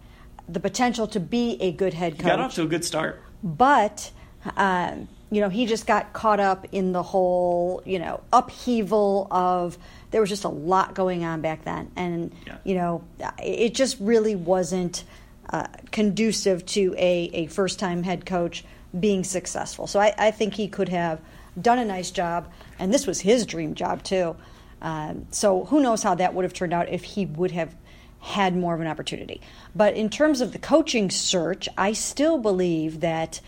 the 0.49 0.59
potential 0.59 1.07
to 1.09 1.19
be 1.19 1.57
a 1.61 1.71
good 1.71 1.93
head 1.93 2.13
coach. 2.13 2.23
He 2.23 2.27
got 2.27 2.39
off 2.39 2.55
to 2.55 2.63
a 2.63 2.67
good 2.67 2.83
start, 2.83 3.21
but. 3.43 4.11
Um, 4.55 5.09
you 5.29 5.41
know, 5.41 5.49
he 5.49 5.65
just 5.65 5.85
got 5.85 6.13
caught 6.13 6.39
up 6.39 6.67
in 6.71 6.93
the 6.93 7.03
whole, 7.03 7.81
you 7.85 7.99
know, 7.99 8.21
upheaval 8.31 9.27
of 9.29 9.77
there 10.11 10.21
was 10.21 10.29
just 10.29 10.45
a 10.45 10.49
lot 10.49 10.93
going 10.93 11.25
on 11.25 11.41
back 11.41 11.65
then. 11.65 11.91
And, 11.95 12.33
yeah. 12.45 12.57
you 12.63 12.75
know, 12.75 13.03
it 13.41 13.73
just 13.73 13.97
really 13.99 14.35
wasn't 14.35 15.03
uh, 15.49 15.67
conducive 15.91 16.65
to 16.67 16.95
a, 16.97 17.29
a 17.33 17.47
first 17.47 17.79
time 17.79 18.03
head 18.03 18.25
coach 18.25 18.63
being 18.97 19.23
successful. 19.23 19.87
So 19.87 19.99
I, 19.99 20.13
I, 20.17 20.31
think 20.31 20.53
he 20.53 20.67
could 20.67 20.89
have 20.89 21.21
done 21.59 21.77
a 21.79 21.85
nice 21.85 22.11
job, 22.11 22.51
and 22.79 22.93
this 22.93 23.07
was 23.07 23.21
his 23.21 23.45
dream 23.45 23.73
job 23.73 24.03
too. 24.03 24.35
Um, 24.81 25.27
so 25.31 25.65
who 25.65 25.81
knows 25.81 26.03
how 26.03 26.15
that 26.15 26.33
would 26.33 26.43
have 26.43 26.53
turned 26.53 26.73
out 26.73 26.89
if 26.89 27.03
he 27.03 27.25
would 27.25 27.51
have 27.51 27.75
had 28.19 28.55
more 28.55 28.73
of 28.73 28.81
an 28.81 28.87
opportunity. 28.87 29.41
But 29.75 29.95
in 29.95 30.09
terms 30.09 30.41
of 30.41 30.51
the 30.51 30.59
coaching 30.59 31.09
search, 31.09 31.69
I 31.77 31.93
still 31.93 32.37
believe 32.37 32.99
that 33.01 33.39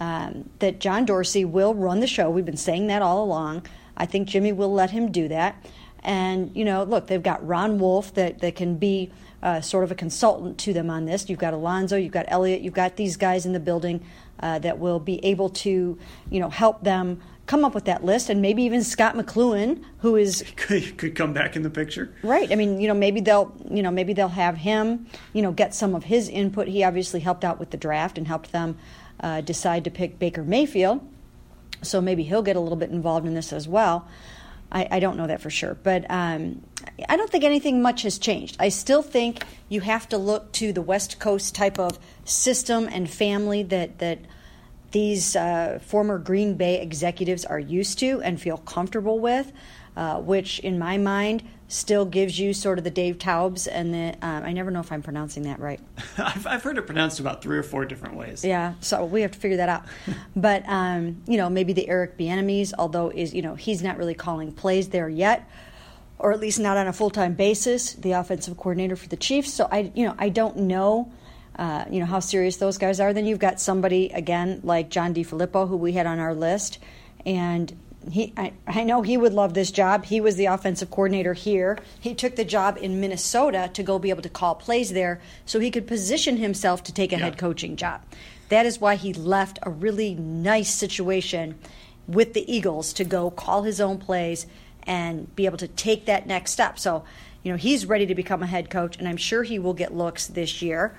um, 0.00 0.48
that 0.58 0.80
John 0.80 1.04
Dorsey 1.04 1.44
will 1.44 1.74
run 1.74 2.00
the 2.00 2.06
show. 2.06 2.30
We've 2.30 2.44
been 2.44 2.56
saying 2.56 2.86
that 2.88 3.02
all 3.02 3.22
along. 3.22 3.66
I 3.96 4.06
think 4.06 4.28
Jimmy 4.28 4.52
will 4.52 4.72
let 4.72 4.90
him 4.90 5.10
do 5.10 5.28
that. 5.28 5.64
And 6.02 6.54
you 6.54 6.64
know, 6.64 6.84
look, 6.84 7.08
they've 7.08 7.22
got 7.22 7.46
Ron 7.46 7.78
Wolf 7.78 8.14
that 8.14 8.40
that 8.40 8.54
can 8.54 8.76
be 8.76 9.10
uh, 9.42 9.60
sort 9.60 9.84
of 9.84 9.90
a 9.90 9.94
consultant 9.94 10.58
to 10.58 10.72
them 10.72 10.90
on 10.90 11.04
this. 11.04 11.28
You've 11.28 11.38
got 11.38 11.54
Alonzo, 11.54 11.96
you've 11.96 12.12
got 12.12 12.26
Eliot, 12.28 12.60
you've 12.60 12.74
got 12.74 12.96
these 12.96 13.16
guys 13.16 13.46
in 13.46 13.52
the 13.52 13.60
building 13.60 14.04
uh, 14.40 14.58
that 14.60 14.78
will 14.78 15.00
be 15.00 15.24
able 15.24 15.48
to, 15.50 15.98
you 16.30 16.40
know, 16.40 16.50
help 16.50 16.82
them 16.82 17.20
come 17.46 17.64
up 17.64 17.74
with 17.74 17.86
that 17.86 18.04
list, 18.04 18.28
and 18.28 18.42
maybe 18.42 18.62
even 18.64 18.84
Scott 18.84 19.14
McCloughan, 19.14 19.82
who 20.00 20.16
is 20.16 20.44
could, 20.56 20.98
could 20.98 21.16
come 21.16 21.32
back 21.32 21.56
in 21.56 21.62
the 21.62 21.70
picture. 21.70 22.14
Right. 22.22 22.50
I 22.52 22.54
mean, 22.54 22.80
you 22.80 22.86
know, 22.88 22.94
maybe 22.94 23.20
they'll, 23.20 23.54
you 23.70 23.82
know, 23.82 23.90
maybe 23.90 24.12
they'll 24.12 24.28
have 24.28 24.58
him, 24.58 25.06
you 25.32 25.42
know, 25.42 25.50
get 25.50 25.74
some 25.74 25.94
of 25.94 26.04
his 26.04 26.28
input. 26.28 26.68
He 26.68 26.84
obviously 26.84 27.20
helped 27.20 27.44
out 27.44 27.58
with 27.58 27.70
the 27.70 27.76
draft 27.76 28.18
and 28.18 28.26
helped 28.26 28.52
them 28.52 28.76
uh, 29.20 29.40
decide 29.40 29.84
to 29.84 29.90
pick 29.90 30.18
Baker 30.18 30.42
Mayfield, 30.42 31.00
so 31.82 32.00
maybe 32.00 32.22
he'll 32.22 32.42
get 32.42 32.56
a 32.56 32.60
little 32.60 32.76
bit 32.76 32.90
involved 32.90 33.26
in 33.26 33.34
this 33.34 33.52
as 33.52 33.68
well. 33.68 34.08
I, 34.70 34.88
I 34.90 35.00
don't 35.00 35.16
know 35.16 35.26
that 35.26 35.40
for 35.40 35.50
sure, 35.50 35.78
but 35.82 36.04
um, 36.10 36.62
I 37.08 37.16
don't 37.16 37.30
think 37.30 37.44
anything 37.44 37.80
much 37.80 38.02
has 38.02 38.18
changed. 38.18 38.56
I 38.60 38.68
still 38.68 39.02
think 39.02 39.44
you 39.68 39.80
have 39.80 40.08
to 40.10 40.18
look 40.18 40.52
to 40.52 40.72
the 40.72 40.82
West 40.82 41.18
Coast 41.18 41.54
type 41.54 41.78
of 41.78 41.98
system 42.24 42.88
and 42.90 43.08
family 43.08 43.62
that 43.64 43.98
that 43.98 44.18
these 44.90 45.36
uh, 45.36 45.78
former 45.82 46.18
Green 46.18 46.54
Bay 46.54 46.80
executives 46.80 47.44
are 47.44 47.58
used 47.58 47.98
to 47.98 48.22
and 48.22 48.40
feel 48.40 48.56
comfortable 48.56 49.18
with, 49.18 49.52
uh, 49.96 50.18
which 50.18 50.58
in 50.60 50.78
my 50.78 50.96
mind 50.96 51.42
still 51.68 52.06
gives 52.06 52.38
you 52.38 52.54
sort 52.54 52.78
of 52.78 52.84
the 52.84 52.90
Dave 52.90 53.18
Toubs 53.18 53.66
and 53.66 53.92
the 53.92 54.26
um, 54.26 54.42
I 54.42 54.52
never 54.52 54.70
know 54.70 54.80
if 54.80 54.90
I'm 54.90 55.02
pronouncing 55.02 55.44
that 55.44 55.60
right. 55.60 55.80
I've, 56.18 56.46
I've, 56.46 56.62
heard 56.62 56.78
it 56.78 56.82
pronounced 56.82 57.20
about 57.20 57.42
three 57.42 57.58
or 57.58 57.62
four 57.62 57.84
different 57.84 58.16
ways. 58.16 58.44
Yeah, 58.44 58.74
so 58.80 59.04
we 59.04 59.20
have 59.22 59.32
to 59.32 59.38
figure 59.38 59.58
that 59.58 59.68
out. 59.68 59.84
but 60.36 60.64
um, 60.66 61.22
you 61.26 61.36
know, 61.36 61.50
maybe 61.50 61.74
the 61.74 61.88
Eric 61.88 62.18
Bieniemys, 62.18 62.72
although 62.78 63.10
is 63.10 63.34
you 63.34 63.42
know 63.42 63.54
he's 63.54 63.82
not 63.82 63.98
really 63.98 64.14
calling 64.14 64.50
plays 64.52 64.88
there 64.88 65.08
yet 65.08 65.48
or 66.18 66.32
at 66.32 66.40
least 66.40 66.58
not 66.58 66.76
on 66.76 66.86
a 66.86 66.92
full 66.92 67.10
time 67.10 67.34
basis, 67.34 67.94
the 67.94 68.12
offensive 68.12 68.56
coordinator 68.56 68.96
for 68.96 69.08
the 69.08 69.16
Chiefs. 69.16 69.52
So 69.52 69.68
I, 69.70 69.92
you 69.94 70.06
know, 70.06 70.14
I 70.18 70.28
don't 70.28 70.56
know, 70.56 71.12
uh, 71.56 71.84
you 71.90 72.00
know, 72.00 72.06
how 72.06 72.20
serious 72.20 72.56
those 72.56 72.78
guys 72.78 73.00
are. 73.00 73.12
Then 73.12 73.26
you've 73.26 73.38
got 73.38 73.60
somebody 73.60 74.10
again 74.10 74.60
like 74.64 74.90
John 74.90 75.14
DeFilippo, 75.14 75.68
who 75.68 75.76
we 75.76 75.92
had 75.92 76.06
on 76.06 76.18
our 76.18 76.34
list, 76.34 76.78
and 77.24 77.72
he, 78.10 78.32
I, 78.36 78.52
I 78.66 78.84
know 78.84 79.02
he 79.02 79.16
would 79.16 79.32
love 79.32 79.54
this 79.54 79.70
job. 79.70 80.04
He 80.04 80.20
was 80.20 80.36
the 80.36 80.46
offensive 80.46 80.90
coordinator 80.90 81.34
here. 81.34 81.78
He 82.00 82.14
took 82.14 82.36
the 82.36 82.44
job 82.44 82.78
in 82.80 83.00
Minnesota 83.00 83.70
to 83.74 83.82
go 83.82 83.98
be 83.98 84.10
able 84.10 84.22
to 84.22 84.28
call 84.28 84.54
plays 84.54 84.92
there, 84.92 85.20
so 85.44 85.60
he 85.60 85.70
could 85.70 85.86
position 85.86 86.36
himself 86.36 86.82
to 86.84 86.92
take 86.92 87.12
a 87.12 87.16
yeah. 87.16 87.24
head 87.24 87.38
coaching 87.38 87.76
job. 87.76 88.02
That 88.48 88.66
is 88.66 88.80
why 88.80 88.94
he 88.94 89.12
left 89.12 89.58
a 89.62 89.70
really 89.70 90.14
nice 90.14 90.72
situation 90.72 91.58
with 92.06 92.32
the 92.32 92.50
Eagles 92.50 92.92
to 92.94 93.04
go 93.04 93.30
call 93.30 93.64
his 93.64 93.80
own 93.80 93.98
plays 93.98 94.46
and 94.84 95.34
be 95.36 95.44
able 95.44 95.58
to 95.58 95.68
take 95.68 96.06
that 96.06 96.26
next 96.26 96.52
step. 96.52 96.78
So, 96.78 97.04
you 97.42 97.52
know, 97.52 97.58
he's 97.58 97.84
ready 97.84 98.06
to 98.06 98.14
become 98.14 98.42
a 98.42 98.46
head 98.46 98.70
coach, 98.70 98.96
and 98.96 99.06
I'm 99.06 99.18
sure 99.18 99.42
he 99.42 99.58
will 99.58 99.74
get 99.74 99.94
looks 99.94 100.26
this 100.26 100.62
year. 100.62 100.96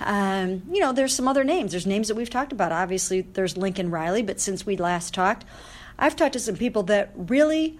Um, 0.00 0.62
you 0.70 0.80
know, 0.80 0.92
there's 0.92 1.14
some 1.14 1.28
other 1.28 1.44
names. 1.44 1.70
There's 1.70 1.86
names 1.86 2.08
that 2.08 2.14
we've 2.14 2.28
talked 2.28 2.52
about. 2.52 2.72
Obviously, 2.72 3.22
there's 3.22 3.56
Lincoln 3.56 3.90
Riley, 3.90 4.22
but 4.22 4.40
since 4.40 4.66
we 4.66 4.76
last 4.76 5.14
talked, 5.14 5.44
I've 6.02 6.16
talked 6.16 6.32
to 6.32 6.40
some 6.40 6.56
people 6.56 6.82
that 6.84 7.12
really, 7.14 7.78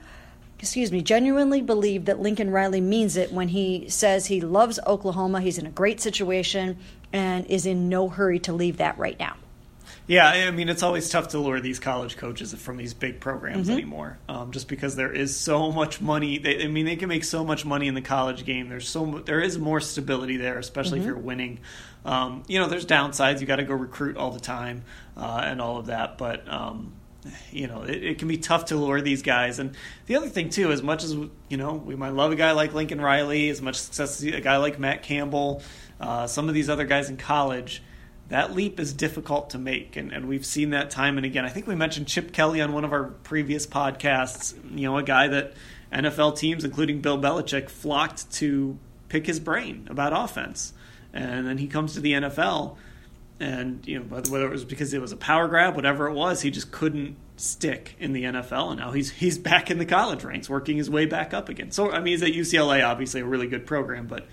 excuse 0.60 0.92
me, 0.92 1.02
genuinely 1.02 1.60
believe 1.60 2.04
that 2.04 2.20
Lincoln 2.20 2.50
Riley 2.50 2.80
means 2.80 3.16
it 3.16 3.32
when 3.32 3.48
he 3.48 3.88
says 3.88 4.26
he 4.26 4.40
loves 4.40 4.78
Oklahoma, 4.86 5.40
he's 5.40 5.58
in 5.58 5.66
a 5.66 5.70
great 5.70 6.00
situation, 6.00 6.78
and 7.12 7.44
is 7.46 7.66
in 7.66 7.88
no 7.88 8.08
hurry 8.08 8.38
to 8.38 8.52
leave 8.52 8.76
that 8.76 8.96
right 8.96 9.18
now. 9.18 9.34
Yeah, 10.06 10.28
I 10.28 10.50
mean 10.52 10.68
it's 10.68 10.84
always 10.84 11.08
tough 11.10 11.28
to 11.28 11.38
lure 11.38 11.60
these 11.60 11.80
college 11.80 12.16
coaches 12.16 12.54
from 12.54 12.76
these 12.76 12.94
big 12.94 13.18
programs 13.18 13.66
mm-hmm. 13.66 13.78
anymore, 13.78 14.18
um, 14.28 14.52
just 14.52 14.68
because 14.68 14.94
there 14.94 15.12
is 15.12 15.36
so 15.36 15.72
much 15.72 16.00
money. 16.00 16.38
They, 16.38 16.64
I 16.64 16.68
mean, 16.68 16.86
they 16.86 16.96
can 16.96 17.08
make 17.08 17.24
so 17.24 17.44
much 17.44 17.64
money 17.64 17.88
in 17.88 17.94
the 17.94 18.02
college 18.02 18.44
game. 18.44 18.68
There's 18.68 18.88
so 18.88 19.22
there 19.24 19.40
is 19.40 19.58
more 19.58 19.80
stability 19.80 20.36
there, 20.36 20.58
especially 20.58 21.00
mm-hmm. 21.00 21.08
if 21.08 21.14
you're 21.14 21.24
winning. 21.24 21.58
Um, 22.04 22.44
you 22.46 22.60
know, 22.60 22.68
there's 22.68 22.86
downsides. 22.86 23.40
You 23.40 23.46
got 23.46 23.56
to 23.56 23.64
go 23.64 23.74
recruit 23.74 24.16
all 24.16 24.30
the 24.30 24.40
time 24.40 24.84
uh, 25.16 25.42
and 25.44 25.60
all 25.60 25.78
of 25.78 25.86
that, 25.86 26.18
but. 26.18 26.48
Um, 26.48 26.92
you 27.50 27.66
know, 27.66 27.82
it, 27.82 28.02
it, 28.02 28.18
can 28.18 28.28
be 28.28 28.36
tough 28.36 28.66
to 28.66 28.76
lure 28.76 29.00
these 29.00 29.22
guys. 29.22 29.58
And 29.58 29.76
the 30.06 30.16
other 30.16 30.28
thing 30.28 30.50
too, 30.50 30.72
as 30.72 30.82
much 30.82 31.04
as 31.04 31.12
you 31.12 31.56
know, 31.56 31.74
we 31.74 31.94
might 31.94 32.14
love 32.14 32.32
a 32.32 32.36
guy 32.36 32.52
like 32.52 32.74
Lincoln 32.74 33.00
Riley, 33.00 33.48
as 33.48 33.62
much 33.62 33.76
success 33.76 34.22
as 34.22 34.24
a 34.24 34.40
guy 34.40 34.56
like 34.56 34.78
Matt 34.78 35.02
Campbell, 35.02 35.62
uh, 36.00 36.26
some 36.26 36.48
of 36.48 36.54
these 36.54 36.68
other 36.68 36.84
guys 36.84 37.08
in 37.08 37.16
college. 37.16 37.82
That 38.28 38.54
leap 38.54 38.80
is 38.80 38.94
difficult 38.94 39.50
to 39.50 39.58
make, 39.58 39.96
and, 39.96 40.10
and 40.10 40.26
we've 40.26 40.46
seen 40.46 40.70
that 40.70 40.90
time 40.90 41.18
and 41.18 41.26
again. 41.26 41.44
I 41.44 41.50
think 41.50 41.66
we 41.66 41.74
mentioned 41.74 42.06
Chip 42.08 42.32
Kelly 42.32 42.62
on 42.62 42.72
one 42.72 42.84
of 42.84 42.92
our 42.92 43.04
previous 43.04 43.66
podcasts. 43.66 44.54
You 44.74 44.88
know, 44.88 44.96
a 44.96 45.02
guy 45.02 45.28
that 45.28 45.52
NFL 45.92 46.38
teams, 46.38 46.64
including 46.64 47.02
Bill 47.02 47.18
Belichick, 47.18 47.68
flocked 47.68 48.30
to 48.34 48.78
pick 49.08 49.26
his 49.26 49.38
brain 49.38 49.86
about 49.90 50.12
offense, 50.14 50.72
and 51.12 51.46
then 51.46 51.58
he 51.58 51.66
comes 51.66 51.94
to 51.94 52.00
the 52.00 52.14
NFL 52.14 52.76
and 53.40 53.86
you 53.86 53.98
know 53.98 54.04
whether 54.04 54.46
it 54.46 54.50
was 54.50 54.64
because 54.64 54.94
it 54.94 55.00
was 55.00 55.12
a 55.12 55.16
power 55.16 55.48
grab, 55.48 55.74
whatever 55.74 56.08
it 56.08 56.14
was, 56.14 56.42
he 56.42 56.50
just 56.50 56.70
couldn't 56.70 57.16
stick 57.36 57.96
in 57.98 58.12
the 58.12 58.24
NFL, 58.24 58.70
and 58.70 58.80
now 58.80 58.92
he's 58.92 59.10
he's 59.10 59.38
back 59.38 59.70
in 59.70 59.78
the 59.78 59.86
college 59.86 60.24
ranks, 60.24 60.48
working 60.48 60.76
his 60.76 60.88
way 60.88 61.06
back 61.06 61.34
up 61.34 61.48
again. 61.48 61.70
So 61.70 61.90
I 61.90 61.98
mean, 61.98 62.18
he's 62.18 62.22
at 62.22 62.32
UCLA, 62.32 62.86
obviously 62.86 63.20
a 63.20 63.24
really 63.24 63.46
good 63.46 63.66
program, 63.66 64.06
but 64.06 64.26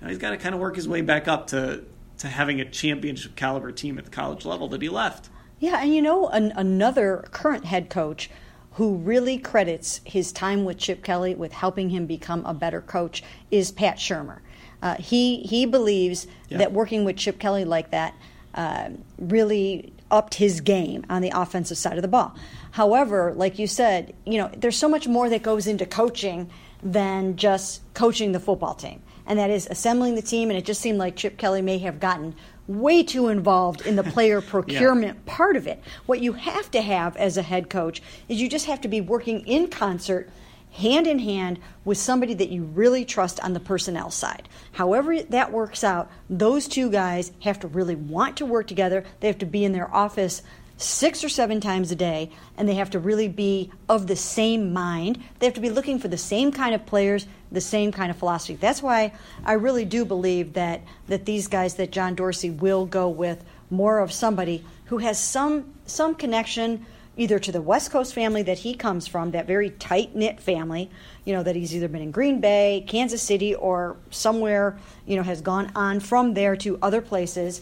now 0.00 0.08
he's 0.08 0.18
got 0.18 0.30
to 0.30 0.36
kind 0.36 0.54
of 0.54 0.60
work 0.60 0.76
his 0.76 0.88
way 0.88 1.00
back 1.00 1.28
up 1.28 1.48
to 1.48 1.84
to 2.18 2.28
having 2.28 2.60
a 2.60 2.64
championship 2.64 3.34
caliber 3.36 3.72
team 3.72 3.98
at 3.98 4.04
the 4.04 4.10
college 4.10 4.44
level 4.44 4.68
that 4.68 4.82
he 4.82 4.88
left. 4.88 5.28
Yeah, 5.58 5.80
and 5.80 5.94
you 5.94 6.02
know 6.02 6.28
an, 6.28 6.52
another 6.56 7.24
current 7.30 7.64
head 7.64 7.90
coach 7.90 8.30
who 8.72 8.96
really 8.96 9.38
credits 9.38 10.00
his 10.04 10.32
time 10.32 10.64
with 10.64 10.78
Chip 10.78 11.02
Kelly 11.04 11.34
with 11.34 11.52
helping 11.52 11.90
him 11.90 12.06
become 12.06 12.44
a 12.46 12.54
better 12.54 12.80
coach 12.80 13.22
is 13.50 13.70
Pat 13.70 13.98
Shurmur. 13.98 14.40
Uh, 14.80 14.96
he 14.96 15.38
he 15.42 15.66
believes 15.66 16.26
yeah. 16.48 16.58
that 16.58 16.72
working 16.72 17.04
with 17.04 17.16
Chip 17.16 17.38
Kelly 17.38 17.64
like 17.64 17.90
that 17.90 18.14
uh, 18.54 18.90
really 19.18 19.92
upped 20.10 20.34
his 20.34 20.60
game 20.60 21.04
on 21.08 21.22
the 21.22 21.32
offensive 21.34 21.78
side 21.78 21.96
of 21.96 22.02
the 22.02 22.08
ball. 22.08 22.36
However, 22.72 23.32
like 23.34 23.58
you 23.58 23.66
said, 23.66 24.14
you 24.26 24.38
know, 24.38 24.50
there's 24.56 24.76
so 24.76 24.88
much 24.88 25.08
more 25.08 25.28
that 25.28 25.42
goes 25.42 25.66
into 25.66 25.86
coaching 25.86 26.50
than 26.82 27.36
just 27.36 27.80
coaching 27.94 28.32
the 28.32 28.40
football 28.40 28.74
team. 28.74 29.02
And 29.26 29.38
that 29.38 29.50
is 29.50 29.68
assembling 29.70 30.16
the 30.16 30.22
team. 30.22 30.50
And 30.50 30.58
it 30.58 30.64
just 30.64 30.80
seemed 30.80 30.98
like 30.98 31.16
Chip 31.16 31.38
Kelly 31.38 31.62
may 31.62 31.78
have 31.78 32.00
gotten 32.00 32.34
way 32.66 33.02
too 33.02 33.28
involved 33.28 33.86
in 33.86 33.96
the 33.96 34.02
player 34.02 34.40
procurement 34.40 35.18
yeah. 35.24 35.34
part 35.34 35.56
of 35.56 35.66
it. 35.66 35.82
What 36.06 36.20
you 36.20 36.32
have 36.32 36.70
to 36.72 36.82
have 36.82 37.16
as 37.16 37.36
a 37.36 37.42
head 37.42 37.70
coach 37.70 38.02
is 38.28 38.40
you 38.40 38.48
just 38.48 38.66
have 38.66 38.80
to 38.82 38.88
be 38.88 39.00
working 39.00 39.46
in 39.46 39.68
concert 39.68 40.30
hand 40.72 41.06
in 41.06 41.18
hand 41.18 41.58
with 41.84 41.98
somebody 41.98 42.34
that 42.34 42.48
you 42.48 42.64
really 42.64 43.04
trust 43.04 43.38
on 43.40 43.52
the 43.52 43.60
personnel 43.60 44.10
side. 44.10 44.48
However, 44.72 45.22
that 45.22 45.52
works 45.52 45.84
out, 45.84 46.10
those 46.28 46.66
two 46.66 46.90
guys 46.90 47.32
have 47.40 47.60
to 47.60 47.68
really 47.68 47.94
want 47.94 48.38
to 48.38 48.46
work 48.46 48.66
together. 48.66 49.04
They 49.20 49.28
have 49.28 49.38
to 49.38 49.46
be 49.46 49.64
in 49.64 49.72
their 49.72 49.92
office 49.94 50.42
six 50.78 51.22
or 51.22 51.28
seven 51.28 51.60
times 51.60 51.92
a 51.92 51.96
day, 51.96 52.30
and 52.56 52.68
they 52.68 52.74
have 52.74 52.90
to 52.90 52.98
really 52.98 53.28
be 53.28 53.70
of 53.88 54.06
the 54.06 54.16
same 54.16 54.72
mind. 54.72 55.22
They 55.38 55.46
have 55.46 55.54
to 55.54 55.60
be 55.60 55.70
looking 55.70 55.98
for 55.98 56.08
the 56.08 56.18
same 56.18 56.50
kind 56.50 56.74
of 56.74 56.86
players, 56.86 57.26
the 57.52 57.60
same 57.60 57.92
kind 57.92 58.10
of 58.10 58.16
philosophy. 58.16 58.56
That's 58.56 58.82
why 58.82 59.12
I 59.44 59.52
really 59.52 59.84
do 59.84 60.04
believe 60.04 60.54
that, 60.54 60.80
that 61.08 61.26
these 61.26 61.46
guys 61.48 61.74
that 61.74 61.92
John 61.92 62.14
Dorsey 62.14 62.50
will 62.50 62.86
go 62.86 63.08
with 63.08 63.44
more 63.70 64.00
of 64.00 64.12
somebody 64.12 64.64
who 64.86 64.98
has 64.98 65.22
some 65.22 65.72
some 65.86 66.14
connection 66.14 66.86
either 67.16 67.38
to 67.38 67.52
the 67.52 67.60
West 67.60 67.90
Coast 67.90 68.14
family 68.14 68.42
that 68.42 68.58
he 68.58 68.74
comes 68.74 69.06
from, 69.06 69.32
that 69.32 69.46
very 69.46 69.70
tight 69.70 70.14
knit 70.14 70.40
family, 70.40 70.90
you 71.24 71.34
know, 71.34 71.42
that 71.42 71.54
he's 71.54 71.74
either 71.74 71.88
been 71.88 72.02
in 72.02 72.10
Green 72.10 72.40
Bay, 72.40 72.84
Kansas 72.86 73.22
City, 73.22 73.54
or 73.54 73.96
somewhere, 74.10 74.78
you 75.06 75.16
know, 75.16 75.22
has 75.22 75.40
gone 75.40 75.70
on 75.74 76.00
from 76.00 76.34
there 76.34 76.56
to 76.56 76.78
other 76.80 77.02
places, 77.02 77.60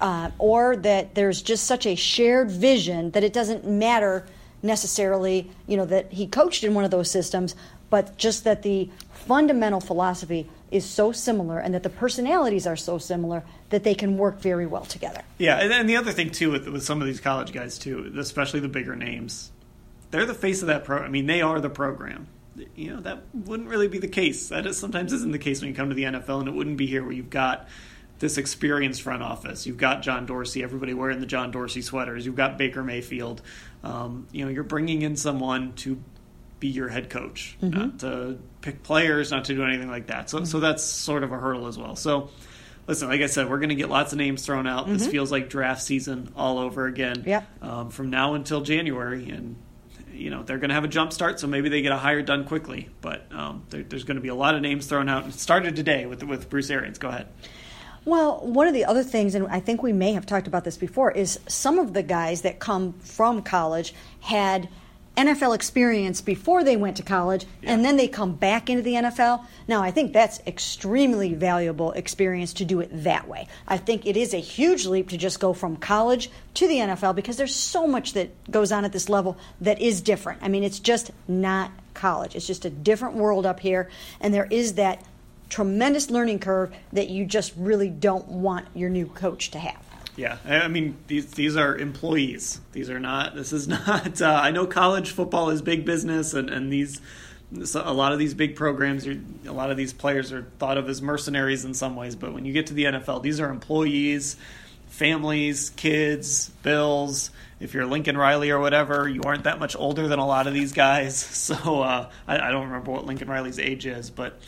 uh, 0.00 0.30
or 0.38 0.76
that 0.76 1.14
there's 1.14 1.40
just 1.40 1.64
such 1.64 1.86
a 1.86 1.94
shared 1.94 2.50
vision 2.50 3.10
that 3.12 3.24
it 3.24 3.32
doesn't 3.32 3.66
matter 3.66 4.26
necessarily, 4.62 5.50
you 5.66 5.76
know, 5.76 5.86
that 5.86 6.12
he 6.12 6.26
coached 6.26 6.62
in 6.64 6.74
one 6.74 6.84
of 6.84 6.90
those 6.90 7.10
systems, 7.10 7.54
but 7.88 8.16
just 8.16 8.44
that 8.44 8.62
the 8.62 8.90
fundamental 9.12 9.80
philosophy 9.80 10.48
is 10.72 10.84
so 10.84 11.12
similar 11.12 11.58
and 11.58 11.74
that 11.74 11.82
the 11.82 11.90
personalities 11.90 12.66
are 12.66 12.76
so 12.76 12.98
similar 12.98 13.42
that 13.70 13.84
they 13.84 13.94
can 13.94 14.16
work 14.16 14.40
very 14.40 14.66
well 14.66 14.84
together. 14.84 15.22
Yeah, 15.38 15.58
and, 15.58 15.88
the 15.88 15.96
other 15.96 16.12
thing 16.12 16.30
too 16.30 16.50
with, 16.50 16.66
with 16.68 16.82
some 16.82 17.00
of 17.00 17.06
these 17.06 17.20
college 17.20 17.52
guys 17.52 17.78
too, 17.78 18.12
especially 18.18 18.60
the 18.60 18.68
bigger 18.68 18.96
names, 18.96 19.52
they're 20.10 20.26
the 20.26 20.34
face 20.34 20.62
of 20.62 20.68
that 20.68 20.84
pro. 20.84 20.98
I 20.98 21.08
mean, 21.08 21.26
they 21.26 21.42
are 21.42 21.60
the 21.60 21.70
program. 21.70 22.26
You 22.74 22.94
know 22.94 23.00
that 23.00 23.22
wouldn't 23.32 23.70
really 23.70 23.88
be 23.88 23.98
the 23.98 24.08
case. 24.08 24.50
That 24.50 24.66
is 24.66 24.78
sometimes 24.78 25.12
isn't 25.12 25.32
the 25.32 25.38
case 25.38 25.62
when 25.62 25.70
you 25.70 25.74
come 25.74 25.88
to 25.88 25.94
the 25.94 26.04
NFL, 26.04 26.40
and 26.40 26.48
it 26.48 26.54
wouldn't 26.54 26.76
be 26.76 26.86
here 26.86 27.02
where 27.02 27.12
you've 27.12 27.30
got 27.30 27.66
this 28.18 28.36
experienced 28.36 29.02
front 29.02 29.22
office. 29.22 29.66
You've 29.66 29.78
got 29.78 30.02
John 30.02 30.26
Dorsey, 30.26 30.62
everybody 30.62 30.92
wearing 30.92 31.20
the 31.20 31.26
John 31.26 31.50
Dorsey 31.50 31.80
sweaters. 31.80 32.26
You've 32.26 32.36
got 32.36 32.58
Baker 32.58 32.82
Mayfield. 32.82 33.40
Um, 33.82 34.28
you 34.32 34.44
know, 34.44 34.50
you're 34.50 34.64
bringing 34.64 35.02
in 35.02 35.16
someone 35.16 35.72
to 35.76 36.00
be 36.62 36.68
your 36.68 36.88
head 36.88 37.10
coach, 37.10 37.56
mm-hmm. 37.60 37.76
not 37.76 37.98
to 37.98 38.38
pick 38.60 38.84
players, 38.84 39.32
not 39.32 39.46
to 39.46 39.54
do 39.54 39.64
anything 39.64 39.90
like 39.90 40.06
that. 40.06 40.30
So, 40.30 40.38
mm-hmm. 40.38 40.46
so 40.46 40.60
that's 40.60 40.84
sort 40.84 41.24
of 41.24 41.32
a 41.32 41.36
hurdle 41.36 41.66
as 41.66 41.76
well. 41.76 41.96
So, 41.96 42.30
listen, 42.86 43.08
like 43.08 43.20
I 43.20 43.26
said, 43.26 43.50
we're 43.50 43.58
going 43.58 43.70
to 43.70 43.74
get 43.74 43.90
lots 43.90 44.12
of 44.12 44.18
names 44.18 44.46
thrown 44.46 44.68
out. 44.68 44.84
Mm-hmm. 44.84 44.92
This 44.92 45.08
feels 45.08 45.32
like 45.32 45.50
draft 45.50 45.82
season 45.82 46.32
all 46.36 46.58
over 46.58 46.86
again. 46.86 47.24
Yeah. 47.26 47.42
Um, 47.60 47.90
from 47.90 48.10
now 48.10 48.34
until 48.34 48.60
January, 48.60 49.28
and 49.28 49.56
you 50.12 50.30
know 50.30 50.44
they're 50.44 50.58
going 50.58 50.68
to 50.68 50.74
have 50.76 50.84
a 50.84 50.88
jump 50.88 51.12
start, 51.12 51.40
so 51.40 51.48
maybe 51.48 51.68
they 51.68 51.82
get 51.82 51.90
a 51.90 51.98
hire 51.98 52.22
done 52.22 52.44
quickly. 52.44 52.88
But 53.00 53.26
um, 53.32 53.64
there, 53.70 53.82
there's 53.82 54.04
going 54.04 54.18
to 54.18 54.22
be 54.22 54.28
a 54.28 54.34
lot 54.36 54.54
of 54.54 54.62
names 54.62 54.86
thrown 54.86 55.08
out. 55.08 55.26
It 55.26 55.34
started 55.34 55.74
today 55.74 56.06
with 56.06 56.22
with 56.22 56.48
Bruce 56.48 56.70
Arians. 56.70 56.98
Go 56.98 57.08
ahead. 57.08 57.26
Well, 58.04 58.38
one 58.46 58.68
of 58.68 58.74
the 58.74 58.84
other 58.84 59.02
things, 59.02 59.34
and 59.34 59.48
I 59.48 59.58
think 59.58 59.82
we 59.82 59.92
may 59.92 60.12
have 60.12 60.26
talked 60.26 60.46
about 60.46 60.62
this 60.62 60.76
before, 60.76 61.10
is 61.10 61.40
some 61.48 61.80
of 61.80 61.92
the 61.92 62.02
guys 62.04 62.42
that 62.42 62.60
come 62.60 62.92
from 62.94 63.42
college 63.42 63.94
had 64.20 64.68
NFL 65.16 65.54
experience 65.54 66.22
before 66.22 66.64
they 66.64 66.76
went 66.76 66.96
to 66.96 67.02
college 67.02 67.44
yeah. 67.62 67.72
and 67.72 67.84
then 67.84 67.96
they 67.96 68.08
come 68.08 68.32
back 68.32 68.70
into 68.70 68.82
the 68.82 68.94
NFL. 68.94 69.44
Now, 69.68 69.82
I 69.82 69.90
think 69.90 70.12
that's 70.12 70.40
extremely 70.46 71.34
valuable 71.34 71.92
experience 71.92 72.54
to 72.54 72.64
do 72.64 72.80
it 72.80 72.88
that 73.04 73.28
way. 73.28 73.46
I 73.68 73.76
think 73.76 74.06
it 74.06 74.16
is 74.16 74.32
a 74.32 74.38
huge 74.38 74.86
leap 74.86 75.10
to 75.10 75.18
just 75.18 75.38
go 75.38 75.52
from 75.52 75.76
college 75.76 76.30
to 76.54 76.66
the 76.66 76.76
NFL 76.76 77.14
because 77.14 77.36
there's 77.36 77.54
so 77.54 77.86
much 77.86 78.14
that 78.14 78.50
goes 78.50 78.72
on 78.72 78.84
at 78.84 78.92
this 78.92 79.08
level 79.10 79.36
that 79.60 79.80
is 79.80 80.00
different. 80.00 80.42
I 80.42 80.48
mean, 80.48 80.64
it's 80.64 80.80
just 80.80 81.10
not 81.28 81.70
college, 81.92 82.34
it's 82.34 82.46
just 82.46 82.64
a 82.64 82.70
different 82.70 83.14
world 83.16 83.44
up 83.44 83.60
here, 83.60 83.90
and 84.20 84.32
there 84.32 84.48
is 84.50 84.74
that 84.74 85.04
tremendous 85.50 86.10
learning 86.10 86.38
curve 86.38 86.74
that 86.94 87.10
you 87.10 87.26
just 87.26 87.52
really 87.58 87.90
don't 87.90 88.26
want 88.28 88.66
your 88.74 88.88
new 88.88 89.06
coach 89.06 89.50
to 89.50 89.58
have. 89.58 89.91
Yeah, 90.16 90.38
I 90.44 90.68
mean 90.68 90.96
these 91.06 91.30
these 91.32 91.56
are 91.56 91.76
employees. 91.76 92.60
These 92.72 92.90
are 92.90 93.00
not. 93.00 93.34
This 93.34 93.52
is 93.52 93.66
not. 93.68 94.20
Uh, 94.20 94.40
I 94.42 94.50
know 94.50 94.66
college 94.66 95.10
football 95.10 95.50
is 95.50 95.62
big 95.62 95.84
business, 95.84 96.34
and 96.34 96.50
and 96.50 96.72
these 96.72 97.00
a 97.74 97.92
lot 97.92 98.12
of 98.12 98.18
these 98.18 98.34
big 98.34 98.56
programs, 98.56 99.06
a 99.06 99.52
lot 99.52 99.70
of 99.70 99.76
these 99.76 99.92
players 99.92 100.32
are 100.32 100.42
thought 100.58 100.78
of 100.78 100.88
as 100.88 101.02
mercenaries 101.02 101.64
in 101.64 101.74
some 101.74 101.96
ways. 101.96 102.16
But 102.16 102.32
when 102.32 102.44
you 102.44 102.52
get 102.52 102.68
to 102.68 102.74
the 102.74 102.84
NFL, 102.84 103.22
these 103.22 103.40
are 103.40 103.50
employees, 103.50 104.36
families, 104.88 105.70
kids, 105.70 106.48
bills. 106.62 107.30
If 107.60 107.74
you're 107.74 107.86
Lincoln 107.86 108.16
Riley 108.16 108.50
or 108.50 108.58
whatever, 108.58 109.08
you 109.08 109.20
aren't 109.24 109.44
that 109.44 109.58
much 109.58 109.76
older 109.76 110.08
than 110.08 110.18
a 110.18 110.26
lot 110.26 110.46
of 110.46 110.54
these 110.54 110.72
guys. 110.72 111.22
So 111.42 111.82
uh, 111.82 112.08
I, 112.26 112.38
I, 112.38 112.50
don't 112.50 112.66
remember 112.66 112.92
what 112.92 113.04
Lincoln 113.04 113.28
Riley's 113.28 113.58
age 113.58 113.84
is, 113.84 114.10
but 114.10 114.40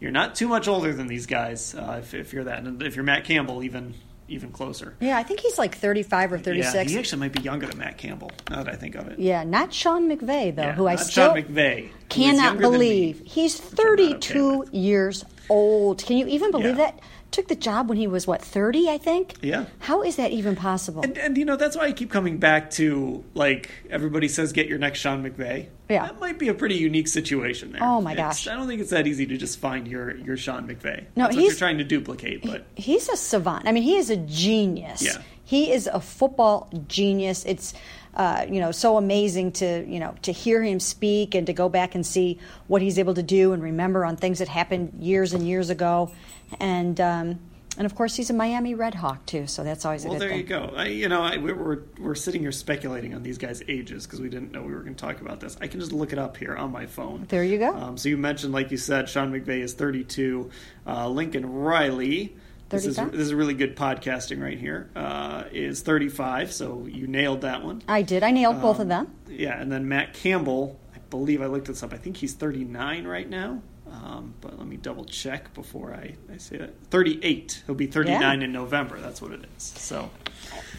you're 0.00 0.12
not 0.12 0.36
too 0.36 0.48
much 0.48 0.68
older 0.68 0.92
than 0.92 1.08
these 1.08 1.26
guys 1.26 1.74
uh, 1.74 1.96
if, 2.00 2.14
if, 2.14 2.32
you're 2.32 2.44
that. 2.44 2.60
And 2.60 2.82
if 2.82 2.94
you're 2.94 3.04
Matt 3.04 3.24
Campbell, 3.24 3.64
even 3.64 3.94
even 4.28 4.50
closer. 4.50 4.96
Yeah, 5.00 5.16
I 5.16 5.22
think 5.22 5.40
he's 5.40 5.58
like 5.58 5.76
35 5.76 6.32
or 6.32 6.38
36. 6.38 6.74
Yeah, 6.74 6.84
he 6.84 6.98
actually 6.98 7.20
might 7.20 7.32
be 7.32 7.40
younger 7.40 7.66
than 7.66 7.78
Matt 7.78 7.98
Campbell. 7.98 8.30
Now 8.50 8.62
that 8.62 8.72
I 8.72 8.76
think 8.76 8.94
of 8.94 9.08
it. 9.08 9.18
Yeah, 9.18 9.44
not 9.44 9.72
Sean 9.72 10.08
McVay 10.08 10.54
though, 10.54 10.62
yeah, 10.62 10.72
who 10.72 10.86
I 10.86 10.96
still 10.96 11.34
Sean 11.34 11.42
McVay, 11.42 11.90
cannot 12.08 12.58
believe 12.58 13.22
he's 13.24 13.58
32 13.58 14.62
okay 14.62 14.76
years 14.76 15.24
old. 15.48 16.04
Can 16.04 16.16
you 16.16 16.26
even 16.26 16.50
believe 16.50 16.78
yeah. 16.78 16.90
that? 16.92 17.00
Took 17.30 17.48
the 17.48 17.56
job 17.56 17.88
when 17.88 17.98
he 17.98 18.06
was 18.06 18.26
what 18.26 18.42
30 18.42 18.88
i 18.88 18.98
think? 18.98 19.34
Yeah. 19.42 19.66
How 19.80 20.02
is 20.02 20.16
that 20.16 20.32
even 20.32 20.56
possible? 20.56 21.02
And, 21.02 21.18
and, 21.18 21.36
you 21.36 21.44
know 21.44 21.56
that's 21.56 21.76
why 21.76 21.84
i 21.84 21.92
keep 21.92 22.10
coming 22.10 22.38
back 22.38 22.70
to 22.72 23.24
like 23.34 23.70
everybody 23.90 24.28
says 24.28 24.52
get 24.52 24.68
your 24.68 24.78
next 24.78 25.00
sean 25.00 25.22
mcvay. 25.22 25.68
Yeah. 25.88 26.06
That 26.06 26.18
might 26.18 26.38
be 26.38 26.48
a 26.48 26.54
pretty 26.54 26.74
unique 26.76 27.06
situation 27.08 27.72
there. 27.72 27.82
Oh 27.82 28.00
my 28.00 28.12
it's, 28.12 28.18
gosh. 28.18 28.48
I 28.48 28.54
don't 28.54 28.66
think 28.66 28.80
it's 28.80 28.90
that 28.90 29.06
easy 29.06 29.26
to 29.26 29.36
just 29.36 29.58
find 29.58 29.86
your 29.86 30.16
your 30.16 30.36
sean 30.36 30.66
mcvay. 30.66 31.04
No 31.14 31.24
that's 31.24 31.36
he's 31.36 31.58
trying 31.58 31.78
to 31.78 31.84
duplicate 31.84 32.42
but 32.42 32.66
he's 32.74 33.08
a 33.08 33.16
savant. 33.16 33.68
I 33.68 33.72
mean 33.72 33.82
he 33.82 33.96
is 33.96 34.10
a 34.10 34.16
genius. 34.16 35.02
Yeah. 35.02 35.22
He 35.44 35.70
is 35.70 35.86
a 35.86 36.00
football 36.00 36.68
genius. 36.88 37.44
It's 37.44 37.72
uh, 38.16 38.46
you 38.48 38.60
know, 38.60 38.72
so 38.72 38.96
amazing 38.96 39.52
to 39.52 39.84
you 39.86 40.00
know 40.00 40.14
to 40.22 40.32
hear 40.32 40.62
him 40.62 40.80
speak 40.80 41.34
and 41.34 41.46
to 41.46 41.52
go 41.52 41.68
back 41.68 41.94
and 41.94 42.04
see 42.04 42.38
what 42.66 42.82
he's 42.82 42.98
able 42.98 43.14
to 43.14 43.22
do 43.22 43.52
and 43.52 43.62
remember 43.62 44.04
on 44.04 44.16
things 44.16 44.38
that 44.38 44.48
happened 44.48 44.94
years 44.98 45.34
and 45.34 45.46
years 45.46 45.70
ago 45.70 46.10
and 46.58 47.00
um, 47.00 47.38
and 47.78 47.84
of 47.84 47.94
course 47.94 48.16
he's 48.16 48.30
a 48.30 48.32
Miami 48.32 48.74
Red 48.74 48.94
Hawk 48.94 49.26
too, 49.26 49.46
so 49.46 49.62
that's 49.62 49.84
always 49.84 50.04
a 50.04 50.08
well, 50.08 50.18
good 50.18 50.30
thing. 50.30 50.46
Well, 50.48 50.60
there 50.60 50.60
you 50.60 50.70
go. 50.70 50.76
I, 50.76 50.86
you 50.86 51.08
know, 51.08 51.22
I, 51.22 51.36
we're 51.36 51.82
we're 51.98 52.14
sitting 52.14 52.40
here 52.40 52.52
speculating 52.52 53.14
on 53.14 53.22
these 53.22 53.38
guys' 53.38 53.62
ages 53.68 54.06
because 54.06 54.20
we 54.20 54.28
didn't 54.28 54.52
know 54.52 54.62
we 54.62 54.72
were 54.72 54.80
going 54.80 54.94
to 54.94 55.04
talk 55.04 55.20
about 55.20 55.40
this. 55.40 55.56
I 55.60 55.66
can 55.66 55.80
just 55.80 55.92
look 55.92 56.12
it 56.12 56.18
up 56.18 56.36
here 56.36 56.56
on 56.56 56.72
my 56.72 56.86
phone. 56.86 57.26
There 57.28 57.44
you 57.44 57.58
go. 57.58 57.74
Um, 57.74 57.98
so 57.98 58.08
you 58.08 58.16
mentioned, 58.16 58.52
like 58.52 58.70
you 58.70 58.78
said, 58.78 59.08
Sean 59.08 59.30
McVay 59.30 59.60
is 59.60 59.74
32. 59.74 60.50
Uh, 60.86 61.08
Lincoln 61.08 61.52
Riley 61.52 62.36
this 62.68 62.84
is, 62.86 62.96
this 62.96 63.20
is 63.20 63.34
really 63.34 63.54
good 63.54 63.76
podcasting 63.76 64.42
right 64.42 64.58
here. 64.58 64.90
Uh, 64.96 65.44
is 65.52 65.82
35, 65.82 66.52
so 66.52 66.86
you 66.90 67.06
nailed 67.06 67.42
that 67.42 67.62
one. 67.62 67.82
I 67.86 68.02
did. 68.02 68.22
I 68.22 68.32
nailed 68.32 68.56
um, 68.56 68.62
both 68.62 68.76
of 68.76 68.82
um, 68.82 68.88
them. 68.88 69.14
Yeah, 69.28 69.60
and 69.60 69.70
then 69.70 69.88
Matt 69.88 70.14
Campbell, 70.14 70.78
I 70.94 70.98
believe 71.10 71.42
I 71.42 71.46
looked 71.46 71.66
this 71.68 71.82
up. 71.82 71.92
I 71.92 71.96
think 71.96 72.16
he's 72.16 72.34
39 72.34 73.06
right 73.06 73.28
now. 73.28 73.62
Um, 73.90 74.34
but 74.40 74.58
let 74.58 74.66
me 74.66 74.76
double 74.76 75.04
check 75.04 75.54
before 75.54 75.94
I, 75.94 76.16
I 76.32 76.38
say 76.38 76.56
that. 76.58 76.74
38. 76.90 77.62
He'll 77.66 77.74
be 77.74 77.86
39 77.86 78.20
yeah. 78.20 78.44
in 78.44 78.52
November. 78.52 78.98
That's 78.98 79.22
what 79.22 79.32
it 79.32 79.44
is. 79.56 79.62
So, 79.62 80.10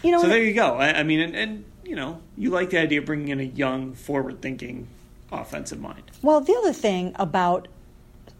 you 0.03 0.11
know, 0.11 0.21
so 0.21 0.27
there 0.27 0.43
you 0.43 0.53
go. 0.53 0.75
I, 0.75 0.99
I 0.99 1.03
mean, 1.03 1.21
and, 1.21 1.35
and, 1.35 1.65
you 1.85 1.95
know, 1.95 2.21
you 2.35 2.49
like 2.49 2.69
the 2.69 2.79
idea 2.79 2.99
of 2.99 3.05
bringing 3.05 3.29
in 3.29 3.39
a 3.39 3.43
young, 3.43 3.93
forward-thinking 3.93 4.87
offensive 5.31 5.79
mind. 5.79 6.03
Well, 6.21 6.41
the 6.41 6.55
other 6.55 6.73
thing 6.73 7.13
about 7.15 7.67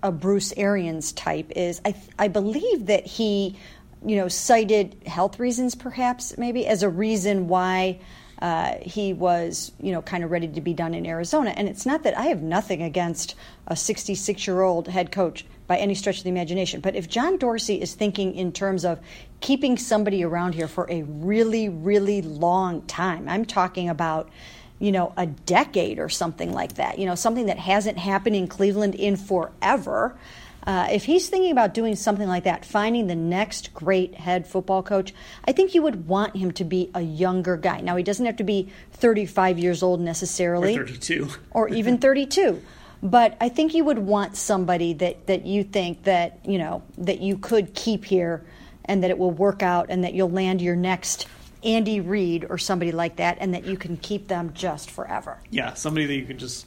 a 0.04 0.12
Bruce 0.12 0.54
Arians 0.58 1.12
type 1.12 1.52
is 1.56 1.82
I, 1.86 1.96
I 2.20 2.28
believe 2.28 2.88
that 2.88 3.06
he, 3.06 3.58
you 4.06 4.16
know, 4.16 4.28
cited 4.28 4.96
health 5.06 5.40
reasons 5.40 5.76
perhaps 5.76 6.38
maybe 6.38 6.68
as 6.68 6.84
a 6.84 6.90
reason 6.90 7.48
why 7.48 8.00
uh, 8.42 8.76
he 8.82 9.14
was, 9.14 9.72
you 9.80 9.92
know, 9.92 10.02
kind 10.02 10.24
of 10.24 10.30
ready 10.30 10.48
to 10.48 10.62
be 10.62 10.74
done 10.74 10.94
in 10.94 11.06
Arizona. 11.06 11.52
And 11.52 11.68
it's 11.68 11.86
not 11.86 12.04
that 12.04 12.16
I 12.18 12.28
have 12.28 12.42
nothing 12.42 12.84
against 12.84 13.36
a 13.66 13.76
66 13.76 14.46
year 14.46 14.62
old 14.62 14.88
head 14.88 15.12
coach 15.12 15.46
by 15.66 15.78
any 15.78 15.96
stretch 15.96 16.20
of 16.20 16.24
the 16.24 16.30
imagination. 16.30 16.80
But 16.80 16.96
if 16.96 17.10
John 17.10 17.38
Dorsey 17.38 17.82
is 17.82 17.96
thinking 17.96 18.36
in 18.36 18.52
terms 18.52 18.86
of 18.86 19.00
keeping 19.42 19.78
somebody 19.78 20.24
around 20.24 20.54
here 20.54 20.68
for 20.68 20.90
a 20.90 21.02
really, 21.04 21.68
really 21.68 22.22
long 22.22 22.84
time, 22.84 23.28
I'm 23.28 23.44
talking 23.44 23.90
about 23.90 24.30
you 24.80 24.92
know, 24.92 25.14
a 25.18 25.26
decade 25.26 26.00
or 26.00 26.10
something 26.10 26.54
like 26.54 26.76
that, 26.76 27.00
you 27.00 27.06
know, 27.06 27.16
something 27.16 27.48
that 27.48 27.58
hasn't 27.58 27.98
happened 27.98 28.36
in 28.36 28.48
Cleveland 28.48 28.96
in 28.96 29.16
forever. 29.16 30.16
Uh, 30.68 30.88
if 30.92 31.06
he's 31.06 31.30
thinking 31.30 31.52
about 31.52 31.74
doing 31.74 31.96
something 31.96 32.28
like 32.28 32.44
that, 32.44 32.66
finding 32.66 33.08
the 33.08 33.16
next 33.16 33.74
great 33.74 34.14
head 34.16 34.46
football 34.46 34.84
coach, 34.84 35.14
I 35.46 35.54
think 35.54 35.74
you 35.74 35.82
would 35.82 36.08
want 36.08 36.36
him 36.36 36.52
to 36.52 36.66
be 36.66 36.92
a 36.94 37.02
younger 37.02 37.56
guy. 37.56 37.80
Now, 37.80 37.96
he 37.96 38.04
doesn't 38.04 38.26
have 38.26 38.36
to 38.38 38.44
be 38.44 38.70
35 38.92 39.58
years 39.58 39.82
old 39.82 40.02
necessarily, 40.02 40.76
or 40.76 40.86
32, 40.86 41.30
or 41.52 41.70
even 41.70 41.98
32. 42.00 42.62
But 43.02 43.38
I 43.40 43.48
think 43.48 43.74
you 43.74 43.86
would 43.86 44.00
want 44.00 44.36
somebody 44.36 44.94
that, 44.96 45.28
that 45.28 45.46
you 45.46 45.64
think 45.64 46.04
that 46.04 46.40
you 46.44 46.58
know 46.58 46.84
that 46.98 47.22
you 47.22 47.38
could 47.38 47.74
keep 47.74 48.04
here, 48.04 48.44
and 48.86 49.04
that 49.04 49.10
it 49.10 49.18
will 49.18 49.32
work 49.32 49.64
out, 49.64 49.86
and 49.90 50.04
that 50.04 50.14
you'll 50.14 50.32
land 50.32 50.62
your 50.62 50.76
next 50.76 51.28
Andy 51.68 52.00
Reid 52.00 52.46
or 52.50 52.58
somebody 52.58 52.92
like 52.92 53.18
that, 53.18 53.38
and 53.42 53.54
that 53.54 53.66
you 53.66 53.78
can 53.78 53.98
keep 53.98 54.30
them 54.30 54.54
just 54.54 54.90
forever. 54.90 55.40
Yeah, 55.52 55.74
somebody 55.74 56.06
that 56.06 56.16
you 56.16 56.26
can 56.26 56.38
just, 56.38 56.66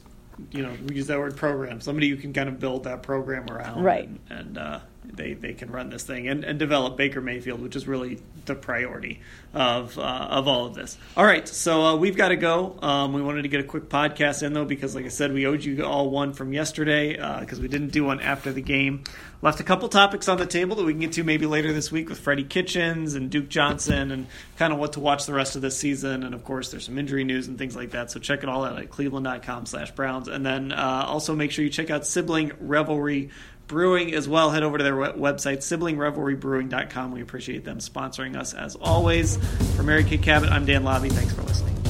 you 0.51 0.61
know, 0.61 0.71
use 0.91 1.07
that 1.07 1.17
word 1.17 1.35
program. 1.35 1.81
Somebody 1.81 2.07
you 2.07 2.15
can 2.15 2.31
kind 2.31 2.47
of 2.47 2.59
build 2.59 2.83
that 2.85 3.01
program 3.01 3.49
around, 3.49 3.83
right? 3.83 4.07
And, 4.07 4.19
and 4.29 4.57
uh, 4.57 4.79
they 5.03 5.33
they 5.33 5.53
can 5.53 5.71
run 5.71 5.89
this 5.89 6.03
thing 6.03 6.27
and, 6.27 6.43
and 6.43 6.59
develop 6.59 6.97
Baker 6.97 7.21
Mayfield, 7.21 7.61
which 7.61 7.75
is 7.75 7.87
really 7.87 8.19
the 8.45 8.55
priority 8.55 9.19
of 9.53 9.97
uh, 9.97 10.01
of 10.01 10.47
all 10.47 10.65
of 10.65 10.75
this. 10.75 10.97
All 11.17 11.25
right, 11.25 11.47
so 11.47 11.83
uh, 11.83 11.95
we've 11.95 12.15
got 12.15 12.29
to 12.29 12.35
go. 12.35 12.77
Um, 12.81 13.13
we 13.13 13.21
wanted 13.21 13.43
to 13.43 13.47
get 13.47 13.59
a 13.59 13.63
quick 13.63 13.89
podcast 13.89 14.43
in 14.43 14.53
though 14.53 14.65
because, 14.65 14.95
like 14.95 15.05
I 15.05 15.09
said, 15.09 15.33
we 15.33 15.45
owed 15.45 15.63
you 15.63 15.83
all 15.85 16.09
one 16.09 16.33
from 16.33 16.53
yesterday 16.53 17.13
because 17.39 17.59
uh, 17.59 17.61
we 17.61 17.67
didn't 17.67 17.89
do 17.89 18.03
one 18.05 18.19
after 18.19 18.51
the 18.51 18.61
game. 18.61 19.03
Left 19.43 19.59
a 19.59 19.63
couple 19.63 19.89
topics 19.89 20.27
on 20.27 20.37
the 20.37 20.45
table 20.45 20.75
that 20.75 20.85
we 20.85 20.93
can 20.93 21.01
get 21.01 21.13
to 21.13 21.23
maybe 21.23 21.47
later 21.47 21.73
this 21.73 21.91
week 21.91 22.09
with 22.09 22.19
Freddie 22.19 22.43
Kitchens 22.43 23.15
and 23.15 23.31
Duke 23.31 23.49
Johnson 23.49 24.11
and 24.11 24.27
kind 24.57 24.71
of 24.71 24.77
what 24.77 24.93
to 24.93 24.99
watch 24.99 25.25
the 25.25 25.33
rest 25.33 25.55
of 25.55 25.63
this 25.63 25.75
season. 25.75 26.23
And 26.23 26.35
of 26.35 26.43
course, 26.43 26.69
there's 26.69 26.85
some 26.85 26.99
injury 26.99 27.23
news 27.23 27.47
and 27.47 27.57
things 27.57 27.75
like 27.75 27.91
that. 27.91 28.11
So 28.11 28.19
check 28.19 28.43
it 28.43 28.49
all 28.49 28.63
out 28.63 28.77
at 28.77 28.91
Cleveland.com/slash/Browns. 28.91 30.27
and 30.27 30.45
then 30.45 30.71
uh, 30.71 31.05
also 31.07 31.35
make 31.35 31.49
sure 31.49 31.65
you 31.65 31.71
check 31.71 31.89
out 31.89 32.05
Sibling 32.05 32.51
Revelry 32.59 33.31
Brewing 33.71 34.13
as 34.13 34.27
well. 34.27 34.51
Head 34.51 34.63
over 34.63 34.77
to 34.77 34.83
their 34.83 34.93
website, 34.93 35.59
siblingrevelrybrewing.com. 35.59 37.13
We 37.13 37.21
appreciate 37.21 37.63
them 37.63 37.79
sponsoring 37.79 38.35
us 38.35 38.53
as 38.53 38.75
always. 38.75 39.37
For 39.77 39.83
Mary 39.83 40.03
Kay 40.03 40.17
Cabot, 40.17 40.49
I'm 40.51 40.65
Dan 40.65 40.83
Labbe. 40.83 41.09
Thanks 41.09 41.33
for 41.33 41.43
listening. 41.43 41.80